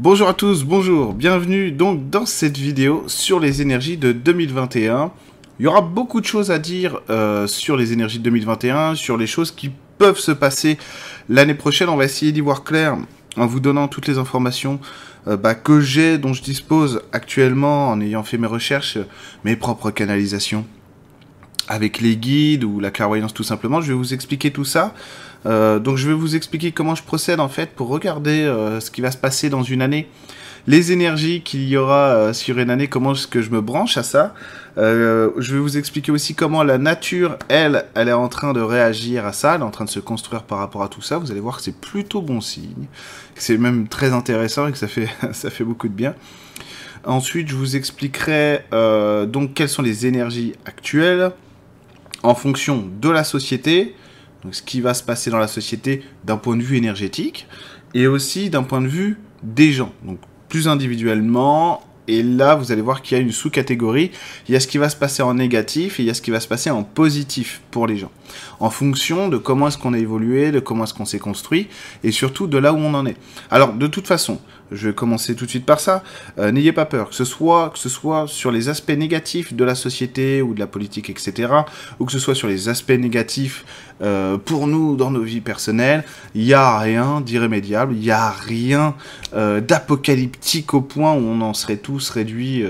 [0.00, 5.10] Bonjour à tous, bonjour, bienvenue donc dans cette vidéo sur les énergies de 2021.
[5.58, 9.16] Il y aura beaucoup de choses à dire euh, sur les énergies de 2021, sur
[9.16, 10.78] les choses qui peuvent se passer
[11.28, 11.88] l'année prochaine.
[11.88, 12.96] On va essayer d'y voir clair
[13.36, 14.78] en vous donnant toutes les informations
[15.26, 18.98] euh, bah, que j'ai, dont je dispose actuellement en ayant fait mes recherches,
[19.42, 20.64] mes propres canalisations
[21.66, 23.80] avec les guides ou la clairvoyance tout simplement.
[23.80, 24.94] Je vais vous expliquer tout ça.
[25.46, 28.90] Euh, donc je vais vous expliquer comment je procède en fait pour regarder euh, ce
[28.90, 30.08] qui va se passer dans une année,
[30.66, 33.96] les énergies qu'il y aura euh, sur une année, comment est-ce que je me branche
[33.96, 34.34] à ça.
[34.76, 39.26] je vais vous expliquer aussi comment la nature, elle, elle est en train de réagir
[39.26, 41.18] à ça, elle est en train de se construire par rapport à tout ça.
[41.18, 42.86] Vous allez voir que c'est plutôt bon signe,
[43.34, 46.14] que c'est même très intéressant et que ça fait, ça fait beaucoup de bien.
[47.04, 48.64] Ensuite, je vous expliquerai
[49.28, 51.30] donc quelles sont les énergies actuelles
[52.22, 53.94] en fonction de la société,
[54.42, 57.46] donc ce qui va se passer dans la société d'un point de vue énergétique,
[57.94, 61.82] et aussi d'un point de vue des gens, donc plus individuellement.
[62.10, 64.10] Et là, vous allez voir qu'il y a une sous-catégorie.
[64.48, 66.22] Il y a ce qui va se passer en négatif et il y a ce
[66.22, 68.10] qui va se passer en positif pour les gens.
[68.60, 71.68] En fonction de comment est-ce qu'on a évolué, de comment est-ce qu'on s'est construit
[72.02, 73.16] et surtout de là où on en est.
[73.50, 74.40] Alors, de toute façon,
[74.72, 76.02] je vais commencer tout de suite par ça.
[76.38, 77.72] Euh, n'ayez pas peur, que ce soit
[78.26, 81.52] sur les aspects négatifs de la société ou de la politique, etc.,
[81.98, 83.64] ou que ce soit sur les aspects négatifs
[84.02, 88.30] euh, pour nous dans nos vies personnelles, il n'y a rien d'irrémédiable, il n'y a
[88.30, 88.94] rien
[89.34, 92.64] euh, d'apocalyptique au point où on en serait tous réduits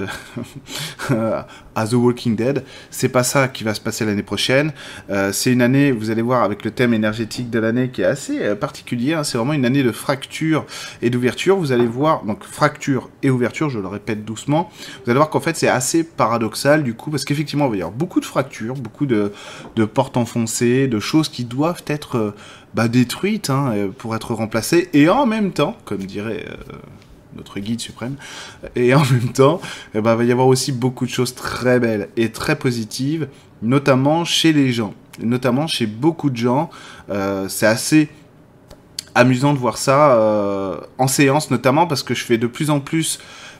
[1.78, 2.64] à The Walking Dead.
[2.90, 4.72] C'est pas ça qui va se passer l'année prochaine.
[5.32, 8.54] c'est une année, vous allez voir, avec le thème énergétique de l'année qui est assez
[8.54, 9.14] particulier.
[9.14, 9.24] Hein.
[9.24, 10.66] c'est vraiment une année de fracture
[11.02, 11.56] et d'ouverture.
[11.56, 14.70] Vous allez voir, donc fracture et ouverture, je le répète doucement,
[15.04, 17.80] vous allez voir qu'en fait c'est assez paradoxal du coup, parce qu'effectivement il va y
[17.80, 19.32] avoir beaucoup de fractures, beaucoup de,
[19.92, 22.34] portes enfoncées, de choses qui doivent être euh,
[22.74, 26.46] bah, détruites hein, euh, pour être remplacées, et en même temps, comme dirait...
[26.48, 26.76] Euh,
[27.36, 28.16] notre guide suprême.
[28.74, 29.60] Et en même temps,
[29.94, 33.28] eh ben, il va y avoir aussi beaucoup de choses très belles et très positives,
[33.62, 36.70] notamment chez les gens, notamment chez beaucoup de gens.
[37.48, 38.08] c'est assez
[39.18, 42.80] amusant de voir ça euh, en séance notamment parce que je fais de plus en
[42.80, 43.18] plus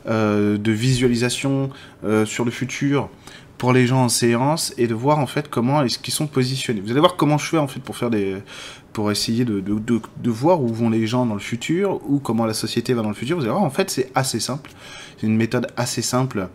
[0.09, 1.71] euh, de visualisation
[2.05, 3.09] euh, sur le futur
[3.59, 6.81] pour les gens en séance et de voir en fait comment est-ce qu'ils sont positionnés.
[6.81, 8.37] Vous allez voir comment je fais en fait pour faire des
[8.99, 12.95] pour essayer de, voir où vont les gens dans le futur ou comment la société
[12.95, 13.37] va dans le futur.
[13.37, 14.73] Vous allez voir en fait c'est assez simple.
[15.17, 16.49] C'est une méthode assez simple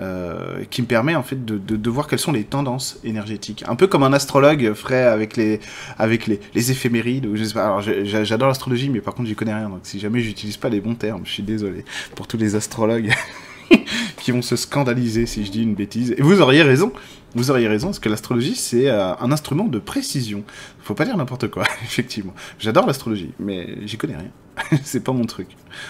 [0.00, 3.62] euh, qui me permet en fait de, voir quelles sont les tendances énergétiques.
[3.68, 5.60] Un peu comme un astrologue ferait avec les,
[5.98, 7.28] avec éphémérides.
[7.56, 9.68] Alors j'adore l'astrologie, mais par contre j'y connais rien.
[9.68, 13.12] Donc si jamais j'utilise pas les bons termes, je suis désolé pour tous les astrologues.
[14.18, 16.14] qui vont se scandaliser si je dis une bêtise.
[16.16, 16.92] Et vous auriez raison,
[17.34, 20.44] vous auriez raison, parce que l'astrologie, c'est euh, un instrument de précision.
[20.80, 22.34] Faut pas dire n'importe quoi, effectivement.
[22.58, 24.78] J'adore l'astrologie, mais j'y connais rien.
[24.84, 25.48] c'est pas mon truc.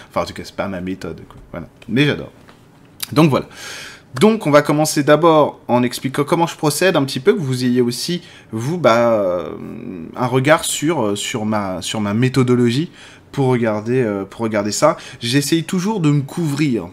[0.09, 1.21] Enfin, en tout cas, c'est pas ma méthode.
[1.51, 1.67] Voilà.
[1.89, 2.31] Mais j'adore.
[3.11, 3.47] Donc voilà.
[4.19, 7.65] Donc on va commencer d'abord en expliquant comment je procède un petit peu, que vous
[7.65, 8.21] ayez aussi,
[8.51, 9.49] vous, bah, euh,
[10.15, 12.91] un regard sur, euh, sur, ma, sur ma méthodologie
[13.31, 14.95] pour regarder, pour regarder ça.
[15.19, 16.89] J'essaye toujours de me couvrir.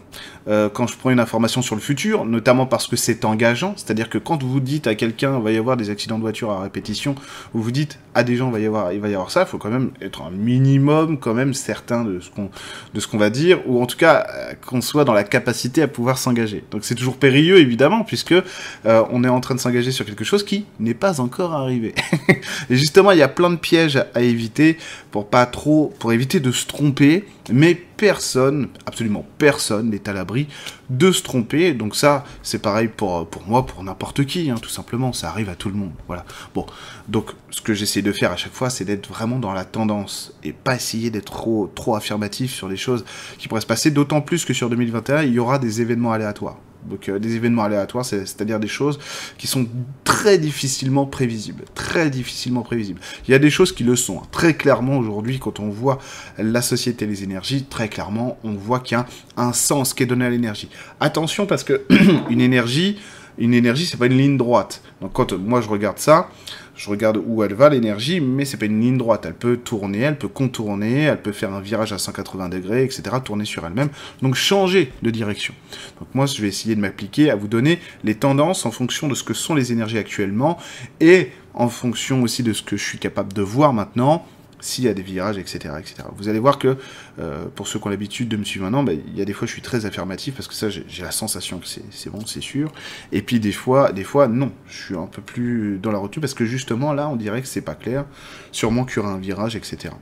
[0.47, 4.09] Euh, quand je prends une information sur le futur, notamment parce que c'est engageant, c'est-à-dire
[4.09, 7.15] que quand vous dites à quelqu'un va y avoir des accidents de voiture à répétition,
[7.53, 9.47] ou vous dites à des gens va y avoir, il va y avoir ça, il
[9.47, 12.49] faut quand même être un minimum quand même certain de ce qu'on
[12.93, 15.81] de ce qu'on va dire, ou en tout cas euh, qu'on soit dans la capacité
[15.81, 16.63] à pouvoir s'engager.
[16.71, 20.23] Donc c'est toujours périlleux évidemment puisque euh, on est en train de s'engager sur quelque
[20.23, 21.93] chose qui n'est pas encore arrivé.
[22.69, 24.77] Et justement il y a plein de pièges à éviter
[25.11, 30.47] pour pas trop, pour éviter de se tromper, mais personne, absolument personne n'est à l'abri
[30.89, 31.73] de se tromper.
[31.73, 35.13] Donc ça, c'est pareil pour, moi, pour n'importe qui, hein, tout simplement.
[35.13, 35.91] Ça arrive à tout le monde.
[36.07, 36.25] Voilà.
[36.53, 36.65] Bon,
[37.07, 40.33] donc ce que j'essaie de faire à chaque fois, c'est d'être vraiment dans la tendance
[40.43, 43.05] et pas essayer d'être trop, trop affirmatif sur les choses
[43.37, 43.91] qui pourraient se passer.
[43.91, 46.57] D'autant plus que sur 2021, il y aura des événements aléatoires.
[46.89, 48.99] Donc euh, des événements aléatoires, c'est-à-dire des choses
[49.37, 49.67] qui sont
[50.03, 52.99] très difficilement prévisibles, très difficilement prévisibles.
[53.27, 54.19] Il y a des choses qui le sont.
[54.19, 54.27] Hein.
[54.31, 55.99] Très clairement aujourd'hui, quand on voit
[56.37, 59.05] la société les énergies, très clairement, on voit qu'il y a
[59.37, 60.69] un sens qui est donné à l'énergie.
[60.99, 61.85] Attention parce que
[62.29, 62.99] une énergie,
[63.37, 64.81] une énergie, c'est pas une ligne droite.
[65.01, 66.29] Donc quand moi je regarde ça,
[66.75, 69.25] je regarde où elle va l'énergie, mais c'est pas une ligne droite.
[69.25, 73.03] Elle peut tourner, elle peut contourner, elle peut faire un virage à 180 degrés, etc.
[73.23, 73.89] Tourner sur elle-même,
[74.21, 75.53] donc changer de direction.
[75.99, 79.15] Donc moi, je vais essayer de m'appliquer à vous donner les tendances en fonction de
[79.15, 80.57] ce que sont les énergies actuellement
[80.99, 84.25] et en fonction aussi de ce que je suis capable de voir maintenant
[84.61, 86.07] s'il y a des virages, etc., etc.
[86.15, 86.77] Vous allez voir que,
[87.19, 89.33] euh, pour ceux qui ont l'habitude de me suivre maintenant, bah, il y a des
[89.33, 92.41] fois je suis très affirmatif parce que ça, j'ai la sensation que c'est bon, c'est
[92.41, 92.71] sûr.
[93.11, 96.21] Et puis des fois, des fois, non, je suis un peu plus dans la retenue
[96.21, 98.05] parce que justement, là, on dirait que c'est pas clair.
[98.51, 99.93] Sûrement qu'il y aura un virage, etc.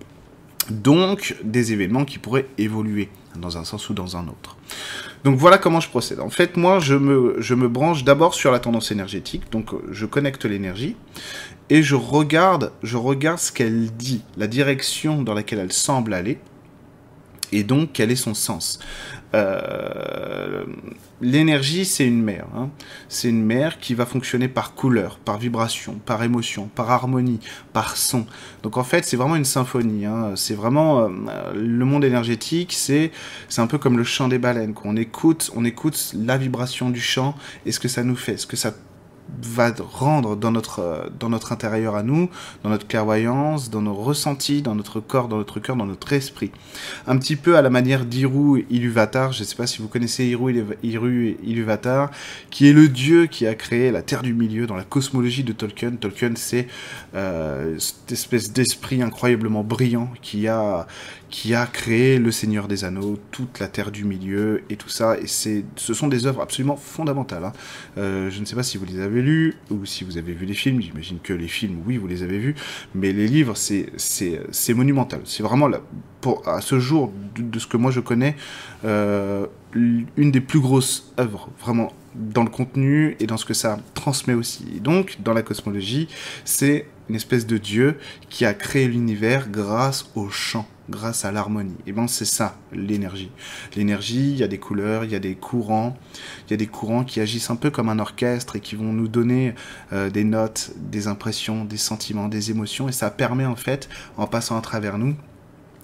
[0.70, 4.58] Donc des événements qui pourraient évoluer dans un sens ou dans un autre.
[5.24, 6.20] Donc voilà comment je procède.
[6.20, 10.06] En fait, moi, je me, je me branche d'abord sur la tendance énergétique, donc je
[10.06, 10.96] connecte l'énergie,
[11.70, 16.40] et je regarde, je regarde ce qu'elle dit, la direction dans laquelle elle semble aller,
[17.52, 18.80] et donc quel est son sens.
[19.36, 20.64] Euh,
[21.22, 22.46] l'énergie, c'est une mer.
[22.56, 22.70] Hein.
[23.10, 27.40] C'est une mer qui va fonctionner par couleur, par vibration, par émotion, par harmonie,
[27.74, 28.26] par son.
[28.64, 30.06] Donc en fait, c'est vraiment une symphonie.
[30.06, 30.34] Hein.
[30.36, 31.10] C'est vraiment euh,
[31.54, 32.74] le monde énergétique.
[32.74, 33.12] C'est
[33.50, 34.74] c'est un peu comme le chant des baleines.
[34.84, 38.48] On écoute, on écoute la vibration du chant et ce que ça nous fait, ce
[38.48, 38.74] que ça
[39.42, 42.30] va rendre dans notre, euh, dans notre intérieur à nous,
[42.64, 46.52] dans notre clairvoyance, dans nos ressentis, dans notre corps, dans notre cœur, dans notre esprit.
[47.08, 50.26] Un petit peu à la manière d'Iru Iluvatar, je ne sais pas si vous connaissez
[50.26, 52.12] Iru, Iru Iluvatar,
[52.50, 55.54] qui est le dieu qui a créé la Terre du Milieu dans la cosmologie de
[55.54, 55.92] Tolkien.
[55.92, 56.68] Tolkien, c'est
[57.16, 60.88] euh, cette espèce d'esprit incroyablement brillant qui a,
[61.30, 65.18] qui a créé le Seigneur des Anneaux, toute la Terre du Milieu et tout ça.
[65.20, 67.46] Et c'est, ce sont des œuvres absolument fondamentales.
[67.46, 67.54] Hein.
[67.98, 70.46] Euh, je ne sais pas si vous les avez lues ou si vous avez vu
[70.46, 70.82] les films.
[70.82, 72.56] J'imagine que les films, oui, vous les avez vus.
[72.96, 75.22] Mais les livres, c'est, c'est, c'est monumental.
[75.26, 75.82] C'est vraiment, là,
[76.22, 78.36] pour, à ce jour, de, ce que moi je connais,
[78.86, 79.46] euh,
[79.76, 84.34] une des plus grosses œuvres, vraiment dans le contenu et dans ce que ça transmet
[84.34, 84.66] aussi.
[84.76, 86.08] Et donc, dans la cosmologie,
[86.44, 87.98] c'est une espèce de dieu
[88.30, 91.78] qui a créé l'univers grâce au chant grâce à l'harmonie.
[91.88, 93.32] Et ben c'est ça, l'énergie.
[93.76, 95.98] L'énergie, il y a des couleurs, il y a des courants,
[96.48, 98.92] il y a des courants qui agissent un peu comme un orchestre et qui vont
[98.92, 99.54] nous donner
[99.94, 102.90] euh, des notes, des impressions, des sentiments, des émotions.
[102.90, 105.16] Et ça permet en fait, en passant à travers nous,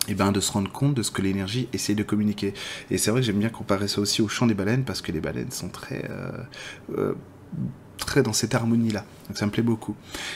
[0.08, 2.54] et ben, de se rendre compte de ce que l'énergie essaie de communiquer.
[2.92, 5.12] Et c'est vrai que j'aime bien comparer ça aussi au chant des baleines, parce que
[5.12, 6.06] les baleines sont très...
[6.10, 6.32] Euh,
[6.98, 7.14] euh,
[7.98, 9.06] très dans cette harmonie-là.
[9.28, 9.96] Donc ça me plaît beaucoup.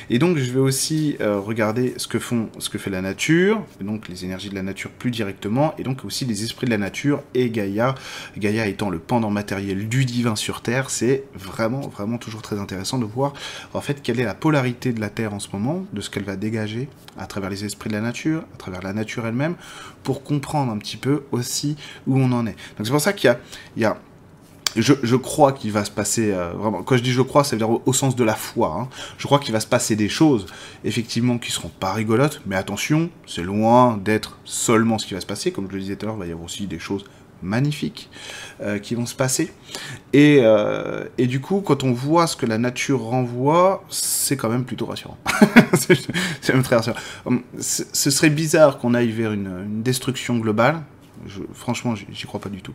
[0.10, 3.64] Et donc je vais aussi euh, regarder ce que font, ce que fait la nature,
[3.82, 6.78] donc les énergies de la nature plus directement, et donc aussi les esprits de la
[6.78, 7.96] nature et Gaïa.
[8.38, 12.98] Gaïa étant le pendant matériel du divin sur Terre, c'est vraiment, vraiment toujours très intéressant
[12.98, 13.34] de voir
[13.74, 16.24] en fait quelle est la polarité de la Terre en ce moment, de ce qu'elle
[16.24, 19.56] va dégager à travers les esprits de la nature, à travers la nature elle-même,
[20.04, 21.76] pour comprendre un petit peu aussi
[22.08, 22.56] où on en est.
[22.78, 23.40] Donc c'est pour ça qu'il y a,
[23.76, 23.98] il y a
[24.76, 26.84] je, crois qu'il va se passer euh, vraiment.
[26.84, 28.78] Quand je dis je crois, c'est au, au sens de la foi.
[28.80, 28.90] Hein.
[29.18, 30.46] Je crois qu'il va se passer des choses,
[30.84, 35.26] effectivement, qui seront pas rigolotes, mais attention, c'est loin d'être seulement ce qui va se
[35.26, 35.52] passer.
[35.52, 37.06] Comme je le disais tout à l'heure, il va y avoir aussi des choses
[37.42, 38.10] magnifiques
[38.62, 39.52] euh, qui vont se passer.
[40.14, 44.50] Et, euh, et, du coup, quand on voit ce que la nature renvoie, c'est quand
[44.50, 45.18] même plutôt rassurant.
[45.74, 46.98] c'est même très rassurant.
[47.26, 50.82] Hum, ce serait bizarre qu'on aille vers une destruction globale,
[51.54, 52.74] franchement, j'y crois pas du tout.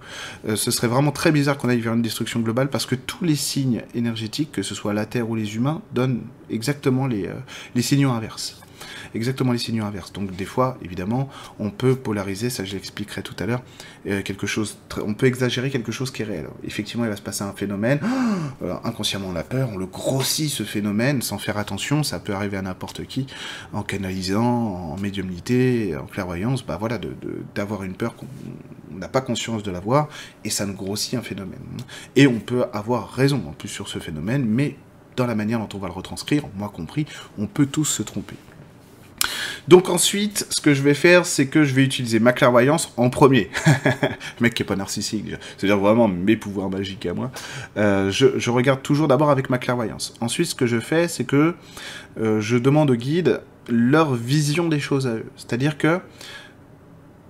[0.48, 3.24] Euh, ce serait vraiment très bizarre qu'on aille vers une destruction globale parce que tous
[3.24, 7.34] les signes énergétiques, que ce soit la Terre ou les humains, donnent exactement les, euh,
[7.74, 8.63] les signaux inverses
[9.14, 10.12] exactement les signaux inverses.
[10.12, 11.28] Donc des fois, évidemment,
[11.58, 13.62] on peut polariser, ça je l'expliquerai tout à l'heure,
[14.06, 16.46] euh, quelque chose, on peut exagérer quelque chose qui est réel.
[16.64, 18.00] Effectivement, il va se passer un phénomène,
[18.62, 22.34] euh, inconsciemment on a peur, on le grossit ce phénomène sans faire attention, ça peut
[22.34, 23.26] arriver à n'importe qui,
[23.72, 26.98] en canalisant, en médiumnité, en clairvoyance, bah voilà,
[27.54, 28.26] d'avoir une peur qu'on
[28.98, 30.08] n'a pas conscience de l'avoir,
[30.44, 31.58] et ça nous grossit un phénomène.
[32.16, 34.76] Et on peut avoir raison en plus sur ce phénomène, mais
[35.16, 37.06] dans la manière dont on va le retranscrire, moi compris,
[37.38, 38.36] on peut tous se tromper.
[39.68, 43.10] Donc ensuite, ce que je vais faire, c'est que je vais utiliser ma clairvoyance en
[43.10, 43.50] premier.
[44.40, 45.26] mec qui est pas narcissique,
[45.56, 47.30] c'est-à-dire vraiment mes pouvoirs magiques à moi.
[47.76, 50.14] Euh, je, regarde toujours d'abord avec ma clairvoyance.
[50.20, 51.54] Ensuite, ce que je fais, c'est que
[52.20, 55.26] euh, je demande aux guides leur vision des choses à eux.
[55.36, 56.00] C'est-à-dire que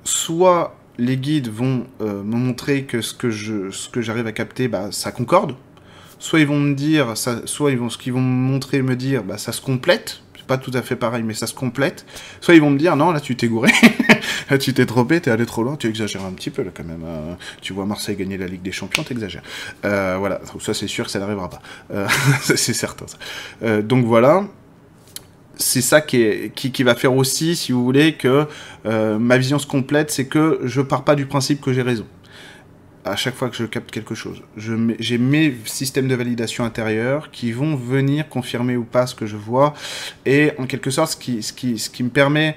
[0.03, 4.33] soit les guides vont euh, me montrer que ce que je, ce que j'arrive à
[4.33, 5.55] capter, bah, ça concorde.
[6.19, 8.97] Soit ils vont me dire, ça, soit ils vont, ce qu'ils vont me montrer, me
[8.97, 12.07] dire, bah, ça se complète pas tout à fait pareil, mais ça se complète.
[12.41, 13.71] Soit ils vont me dire, non, là tu t'es gouré,
[14.51, 16.85] là tu t'es trompé, t'es allé trop loin, tu exagères un petit peu là quand
[16.85, 17.05] même.
[17.05, 17.37] Hein.
[17.61, 19.43] tu vois Marseille gagner la Ligue des Champions, t'exagères.
[19.85, 21.63] Euh, voilà, ça c'est sûr que ça n'arrivera pas.
[21.93, 22.07] Euh,
[22.43, 23.07] c'est certain.
[23.63, 24.45] Euh, donc voilà.
[25.57, 28.49] C'est ça qui, va faire aussi, si vous voulez, que
[28.85, 32.07] ma vision se complète, c'est que je pars pas du principe que j'ai raison
[33.05, 34.43] à chaque fois que je capte quelque chose.
[34.57, 39.37] J'ai mes systèmes de validation intérieurs qui vont venir confirmer ou pas ce que je
[39.37, 39.75] vois.
[40.25, 42.57] Et en quelque sorte, ce qui, ce qui, ce qui me permet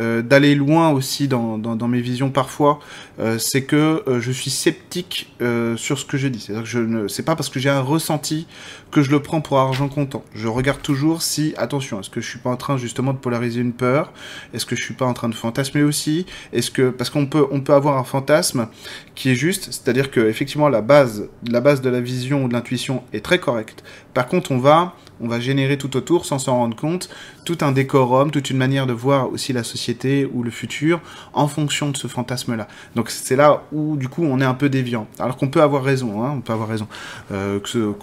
[0.00, 2.80] euh, d'aller loin aussi dans, dans, mes visions parfois,
[3.20, 5.32] euh, c'est que euh, je suis sceptique
[5.76, 6.40] sur ce que je dis.
[6.40, 8.46] C'est-à-dire que je ne, c'est pas parce que j'ai un ressenti
[8.90, 10.24] que je le prends pour argent comptant.
[10.34, 13.60] Je regarde toujours si, attention, est-ce que je suis pas en train justement de polariser
[13.60, 14.12] une peur?
[14.52, 16.26] Est-ce que je suis pas en train de fantasmer aussi?
[16.52, 18.68] Est-ce que parce qu'on peut, on peut avoir un fantasme
[19.14, 22.52] qui est juste, c'est-à-dire que effectivement la base, la base de la vision ou de
[22.52, 23.84] l'intuition est très correcte.
[24.12, 27.08] Par contre, on va on va générer tout autour, sans s'en rendre compte,
[27.44, 29.83] tout un décorum, toute une manière de voir aussi la société
[30.32, 31.00] ou le futur
[31.32, 32.68] en fonction de ce fantasme-là.
[32.94, 35.06] Donc c'est là où du coup on est un peu déviant.
[35.18, 36.86] Alors qu'on peut avoir raison, hein, on peut avoir raison,
[37.32, 37.60] euh,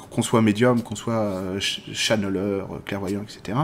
[0.09, 3.57] qu'on soit médium, qu'on soit euh, channeleur, clairvoyant, etc.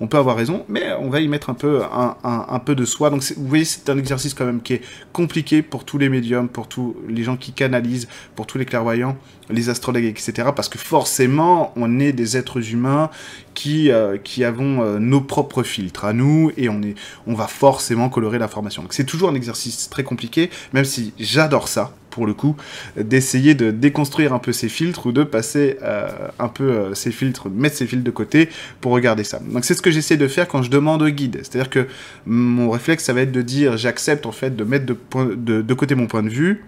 [0.00, 2.84] On peut avoir raison, mais on va y mettre un peu un, un, peu de
[2.84, 3.10] soi.
[3.10, 4.82] Donc vous voyez, c'est un exercice quand même qui est
[5.12, 9.16] compliqué pour tous les médiums, pour tous les gens qui canalisent, pour tous les clairvoyants,
[9.50, 10.48] les astrologues, etc.
[10.54, 13.10] Parce que forcément, on est des êtres humains
[13.54, 16.94] qui, euh, qui avons euh, nos propres filtres à nous et on, est,
[17.26, 18.82] on va forcément colorer l'information.
[18.82, 22.56] Donc c'est toujours un exercice très compliqué, même si j'adore ça, pour le coup,
[22.96, 27.48] d'essayer de déconstruire un peu ces filtres ou de passer euh, un peu ces filtres,
[27.48, 28.48] mettre ces filtres de côté
[28.80, 29.40] pour regarder ça.
[29.40, 31.40] Donc c'est ce que j'essaie de faire quand je demande au guide.
[31.42, 31.86] C'est-à-dire que
[32.26, 36.06] mon réflexe, ça va être de dire j'accepte en fait de mettre de côté mon
[36.06, 36.64] point de vue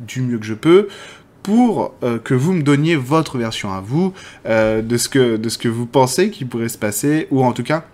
[0.00, 0.88] du mieux que je peux
[1.42, 4.12] pour euh, que vous me donniez votre version à vous
[4.46, 7.52] euh, de, ce que, de ce que vous pensez qui pourrait se passer, ou en
[7.52, 7.84] tout cas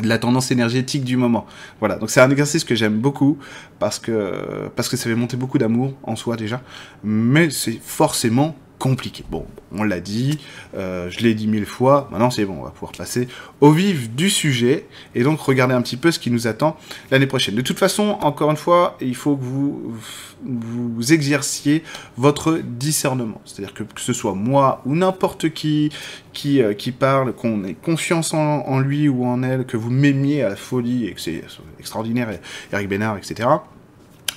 [0.00, 1.46] de la tendance énergétique du moment.
[1.80, 3.38] Voilà, donc c'est un exercice que j'aime beaucoup
[3.78, 6.62] parce que, parce que ça fait monter beaucoup d'amour en soi déjà,
[7.04, 9.24] mais c'est forcément compliqué.
[9.30, 10.40] Bon, on l'a dit,
[10.74, 13.28] euh, je l'ai dit mille fois, maintenant c'est bon, on va pouvoir passer
[13.60, 16.76] au vif du sujet et donc regarder un petit peu ce qui nous attend
[17.10, 17.54] l'année prochaine.
[17.54, 19.94] De toute façon, encore une fois, il faut que vous
[20.42, 21.84] vous exerciez
[22.16, 23.42] votre discernement.
[23.44, 25.90] C'est-à-dire que, que ce soit moi ou n'importe qui
[26.32, 29.90] qui, euh, qui parle, qu'on ait confiance en, en, lui ou en elle, que vous
[29.90, 31.44] m'aimiez à la folie et que c'est
[31.78, 32.30] extraordinaire,
[32.72, 33.48] Eric Bénard, etc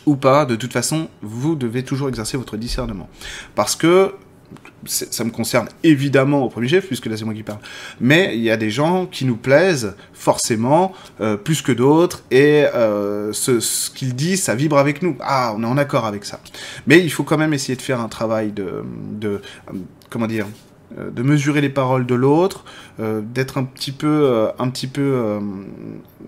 [0.06, 3.10] ou pas, de toute façon, vous devez toujours exercer votre discernement.
[3.56, 4.14] Parce que
[4.86, 7.60] ça me concerne évidemment au premier chef, puisque là c'est moi qui parle,
[8.00, 12.66] mais il y a des gens qui nous plaisent forcément euh, plus que d'autres, et
[12.74, 15.16] euh, ce, qu'ils disent, ça vibre avec nous.
[15.22, 16.40] Ah, on est en accord avec ça.
[16.88, 19.42] Mais il faut quand même essayer de faire un travail de, de
[20.10, 22.66] comment dire, euh, de mesurer les paroles de l'autre,
[23.00, 25.40] euh, d'être un petit peu, euh, un petit peu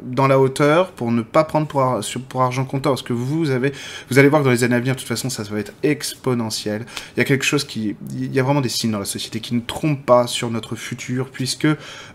[0.02, 2.92] dans la hauteur pour ne pas prendre pour, argent comptant.
[2.92, 3.72] Parce que vous avez,
[4.10, 5.74] vous allez voir que dans les années à venir, de toute façon, ça va être
[5.84, 6.86] exponentiel.
[7.16, 9.40] Il y a quelque chose qui, il y a vraiment des signes dans la société
[9.40, 11.68] qui ne trompent pas sur notre futur, puisque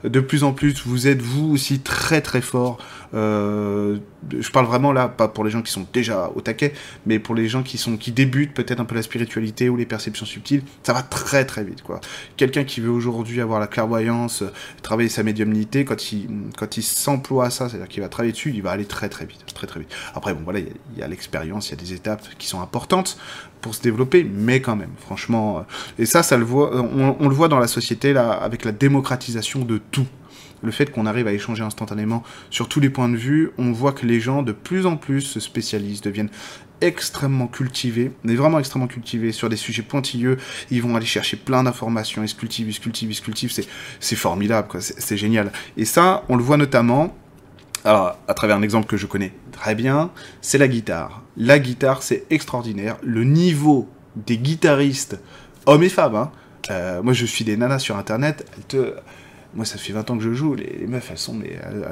[0.05, 2.79] de plus en plus, vous êtes vous aussi très très fort.
[3.15, 3.99] Euh,
[4.39, 6.73] je parle vraiment là, pas pour les gens qui sont déjà au taquet,
[7.07, 9.87] mais pour les gens qui sont, qui débutent peut-être un peu la spiritualité ou les
[9.87, 12.01] perceptions subtiles, ça va très très vite, quoi
[12.41, 16.83] quelqu'un qui veut aujourd'hui avoir la clairvoyance, euh, travailler sa médiumnité, quand il, quand il
[16.83, 19.67] s'emploie à ça, c'est-à-dire qu'il va travailler dessus, il va aller très très vite, très
[19.67, 19.91] très vite.
[20.15, 23.19] Après, bon, voilà, il y a, l'expérience, il y a des étapes qui sont importantes
[23.61, 25.59] pour se développer, mais quand même, franchement.
[25.59, 25.63] Euh,
[26.03, 28.73] et ça, ça le voit, on, on le voit dans la société là, avec la
[28.73, 30.07] démocratisation de tout
[30.63, 33.93] le fait qu'on arrive à échanger instantanément sur tous les points de vue, on voit
[33.93, 36.31] que les gens de plus en plus se spécialisent, deviennent
[36.81, 40.39] extrêmement cultivés, mais vraiment extrêmement cultivés sur des sujets pointilleux.
[40.71, 43.53] Ils vont aller chercher plein d'informations, ils se cultivent, ils se cultivent, ils se cultivent.
[44.01, 44.69] C'est, formidable.
[44.81, 45.53] C'est, génial.
[45.77, 47.15] Et ça, on le voit notamment,
[47.85, 50.11] à travers un exemple que je connais très bien,
[50.41, 51.23] c'est la guitare.
[51.37, 52.97] La guitare, c'est extraordinaire.
[53.03, 55.19] Le niveau des guitaristes,
[55.67, 56.33] hommes et femmes, hein.
[56.71, 58.95] euh, moi je suis des nanas sur internet, elles te
[59.55, 60.55] moi, ça fait 20 ans que je joue.
[60.55, 61.41] Les, meufs, elles sont,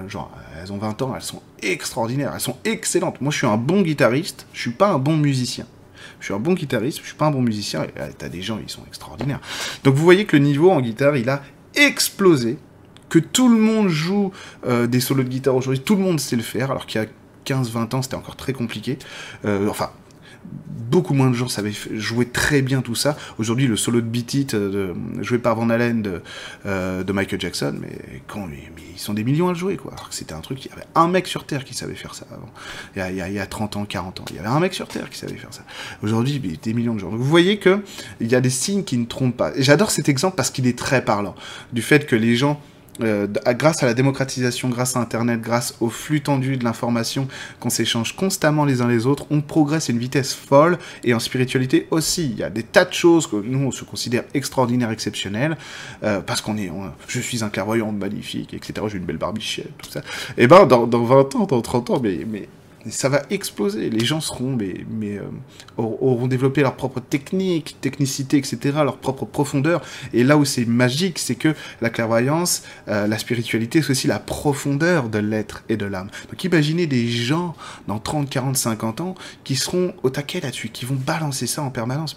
[0.09, 3.21] genre, elles ont 20 ans, elles sont extraordinaires, elles sont excellentes.
[3.21, 5.67] Moi, je suis un bon guitariste, je suis pas un bon musicien.
[6.21, 7.85] Je suis un bon guitariste, je suis pas un bon musicien.
[7.85, 9.41] Et t'as des gens, ils sont extraordinaires.
[9.85, 11.43] Donc, vous voyez que le niveau en guitare, il a
[11.75, 12.59] explosé.
[13.09, 14.33] Que tout le monde joue
[14.67, 17.05] euh, des solos de guitare aujourd'hui, tout le monde sait le faire, alors qu'il y
[17.05, 17.09] a
[17.47, 18.99] 15-20 ans, c'était encore très compliqué.
[19.47, 19.91] Euh, enfin,
[20.89, 23.17] beaucoup moins de gens savaient jouer très bien tout ça.
[23.39, 26.23] Aujourd'hui, le solo de Beat It, euh, joué par Van Halen de,
[26.67, 28.49] euh, Michael Jackson, mais, quand,
[28.95, 29.95] ils sont des millions à le jouer, quoi.
[30.11, 32.51] c'était un truc, il y avait un mec sur Terre qui savait faire ça avant.
[32.97, 34.75] Il y, a, il, y a, 30 ans, 40 ans, il y avait un mec
[34.75, 35.63] sur Terre qui savait faire ça.
[36.03, 37.11] Aujourd'hui, des millions de gens.
[37.11, 37.83] Vous voyez que
[38.21, 39.53] il y a des signes qui ne trompent pas.
[39.57, 41.35] J'adore cet exemple parce qu'il est très parlant.
[41.73, 42.61] Du fait que les gens
[43.01, 47.29] euh, grâce à la démocratisation, grâce à Internet, grâce au flux tendu de l'information
[47.61, 51.19] qu'on s'échange constamment les uns les autres, on progresse à une vitesse folle et en
[51.19, 52.31] spiritualité aussi.
[52.31, 55.57] Il y a des tas de choses que nous on se considère extraordinaires, exceptionnelles,
[56.03, 56.71] euh, parce qu'on est,
[57.07, 58.87] je suis un clairvoyant magnifique, etc.
[58.89, 60.01] J'ai une belle barbichette, tout ça.
[60.37, 62.49] Et eh ben dans, dans 20 ans, dans 30 ans, mais
[62.87, 63.91] ça va exploser.
[63.91, 65.23] Les gens seront, mais, euh,
[65.77, 69.83] auront développé leur propre technique, technicité, etc., leur propre profondeur.
[70.13, 74.19] Et là où c'est magique, c'est que la clairvoyance, euh, la spiritualité, c'est aussi la
[74.19, 76.09] profondeur de l'être et de l'âme.
[76.31, 77.55] Donc imaginez des gens
[77.87, 81.71] dans 30, 40, 50 ans qui seront au taquet là-dessus, qui vont balancer ça en
[81.71, 82.17] permanence.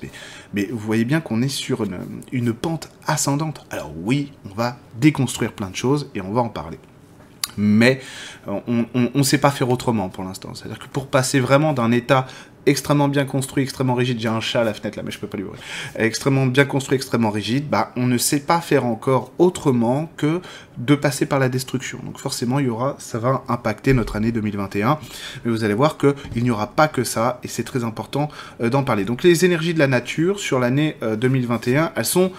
[0.53, 1.86] Mais, vous voyez bien qu'on est sur
[2.32, 3.65] une pente ascendante.
[3.70, 6.77] Alors oui, on va déconstruire plein de choses et on va en parler.
[7.58, 8.01] Mais
[8.48, 10.53] on ne sait pas faire autrement pour l'instant.
[10.53, 12.27] C'est-à-dire que pour passer vraiment d'un état
[12.65, 15.27] extrêmement bien construit, extrêmement rigide, j'ai un chat à la fenêtre là, mais je peux
[15.27, 15.62] pas lui ouvrir,
[15.96, 20.41] extrêmement bien construit, extrêmement rigide, bah, on ne sait pas faire encore autrement que
[20.77, 22.00] de passer par la destruction.
[22.03, 25.00] Donc forcément, il y aura, ça va impacter notre année 2021,
[25.43, 28.29] mais vous allez voir que il n'y aura pas que ça, et c'est très important
[28.62, 29.05] euh, d'en parler.
[29.05, 32.31] Donc les énergies de la nature sur l'année 2021, euh, elles sont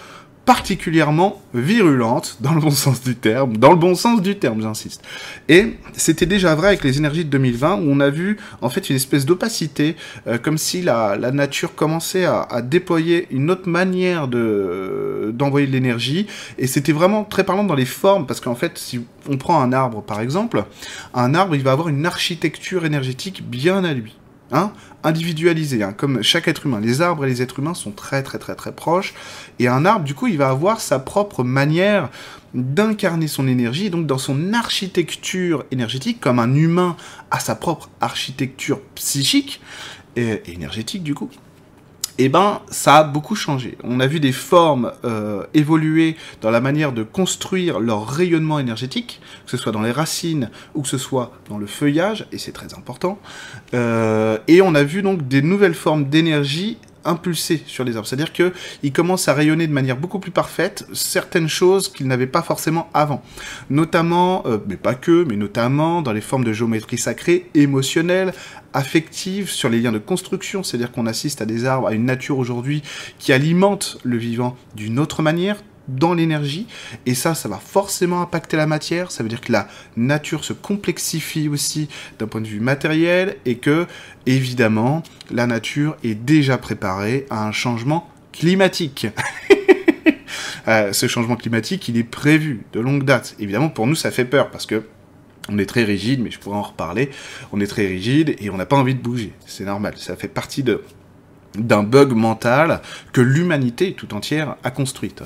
[0.45, 5.03] particulièrement virulente, dans le bon sens du terme, dans le bon sens du terme, j'insiste.
[5.49, 8.91] Et c'était déjà vrai avec les énergies de 2020, où on a vu en fait
[8.91, 9.97] une espèce d'opacité,
[10.27, 16.27] euh, comme si la, nature commençait à, déployer une autre manière de d'envoyer de l'énergie,
[16.59, 19.73] et c'était vraiment très parlant dans les formes, parce qu'en fait, si on prend un
[19.73, 20.65] arbre par exemple,
[21.15, 24.17] un arbre, il va avoir une architecture énergétique bien à lui.
[24.55, 24.71] Hein,
[25.03, 26.79] individualisé, hein, comme chaque être humain.
[26.79, 29.15] Les arbres et les êtres humains sont très très très très proches,
[29.59, 32.11] et un arbre, du coup, il va avoir sa propre manière
[32.53, 36.99] d'incarner son énergie, donc dans son architecture énergétique, comme un humain
[37.31, 39.63] a sa propre architecture psychique,
[40.17, 41.31] et énergétique du coup,
[42.19, 43.79] eh ben, ça a beaucoup changé.
[43.85, 49.21] On a vu des formes euh, évoluer dans la manière de construire leur rayonnement énergétique,
[49.45, 52.53] que ce soit dans les racines ou que ce soit dans le feuillage, et c'est
[52.53, 53.19] très important.
[53.75, 58.07] Euh, et on a vu donc des nouvelles formes d'énergie impulsé sur les arbres.
[58.07, 62.43] C'est-à-dire qu'il commence à rayonner de manière beaucoup plus parfaite certaines choses qu'il n'avait pas
[62.43, 63.23] forcément avant.
[63.71, 68.33] Notamment, euh, mais pas que, mais notamment dans les formes de géométrie sacrée, émotionnelle,
[68.75, 70.63] affective, sur les liens de construction.
[70.63, 72.83] C'est-à-dire qu'on assiste à des arbres, à une nature aujourd'hui
[73.19, 75.57] qui alimente le vivant d'une autre manière,
[75.89, 76.67] dans l'énergie,
[77.07, 80.53] et ça, ça va forcément impacter la matière, ça veut dire que la nature se
[80.53, 83.87] complexifie aussi d'un point de vue matériel, et que,
[84.27, 89.07] évidemment, la nature est déjà préparée à un changement climatique.
[90.69, 93.35] Euh, ce changement climatique, il est prévu de longue date.
[93.41, 94.85] Évidemment, pour nous, ça fait peur, parce que
[95.49, 97.11] on est très rigide, mais je pourrais en reparler.
[97.53, 99.33] On est très rigide et on n'a pas envie de bouger.
[99.45, 99.95] C'est normal.
[99.97, 100.83] Ça fait partie de,
[101.57, 102.81] d'un bug mental
[103.13, 105.23] que l'humanité tout entière a construite.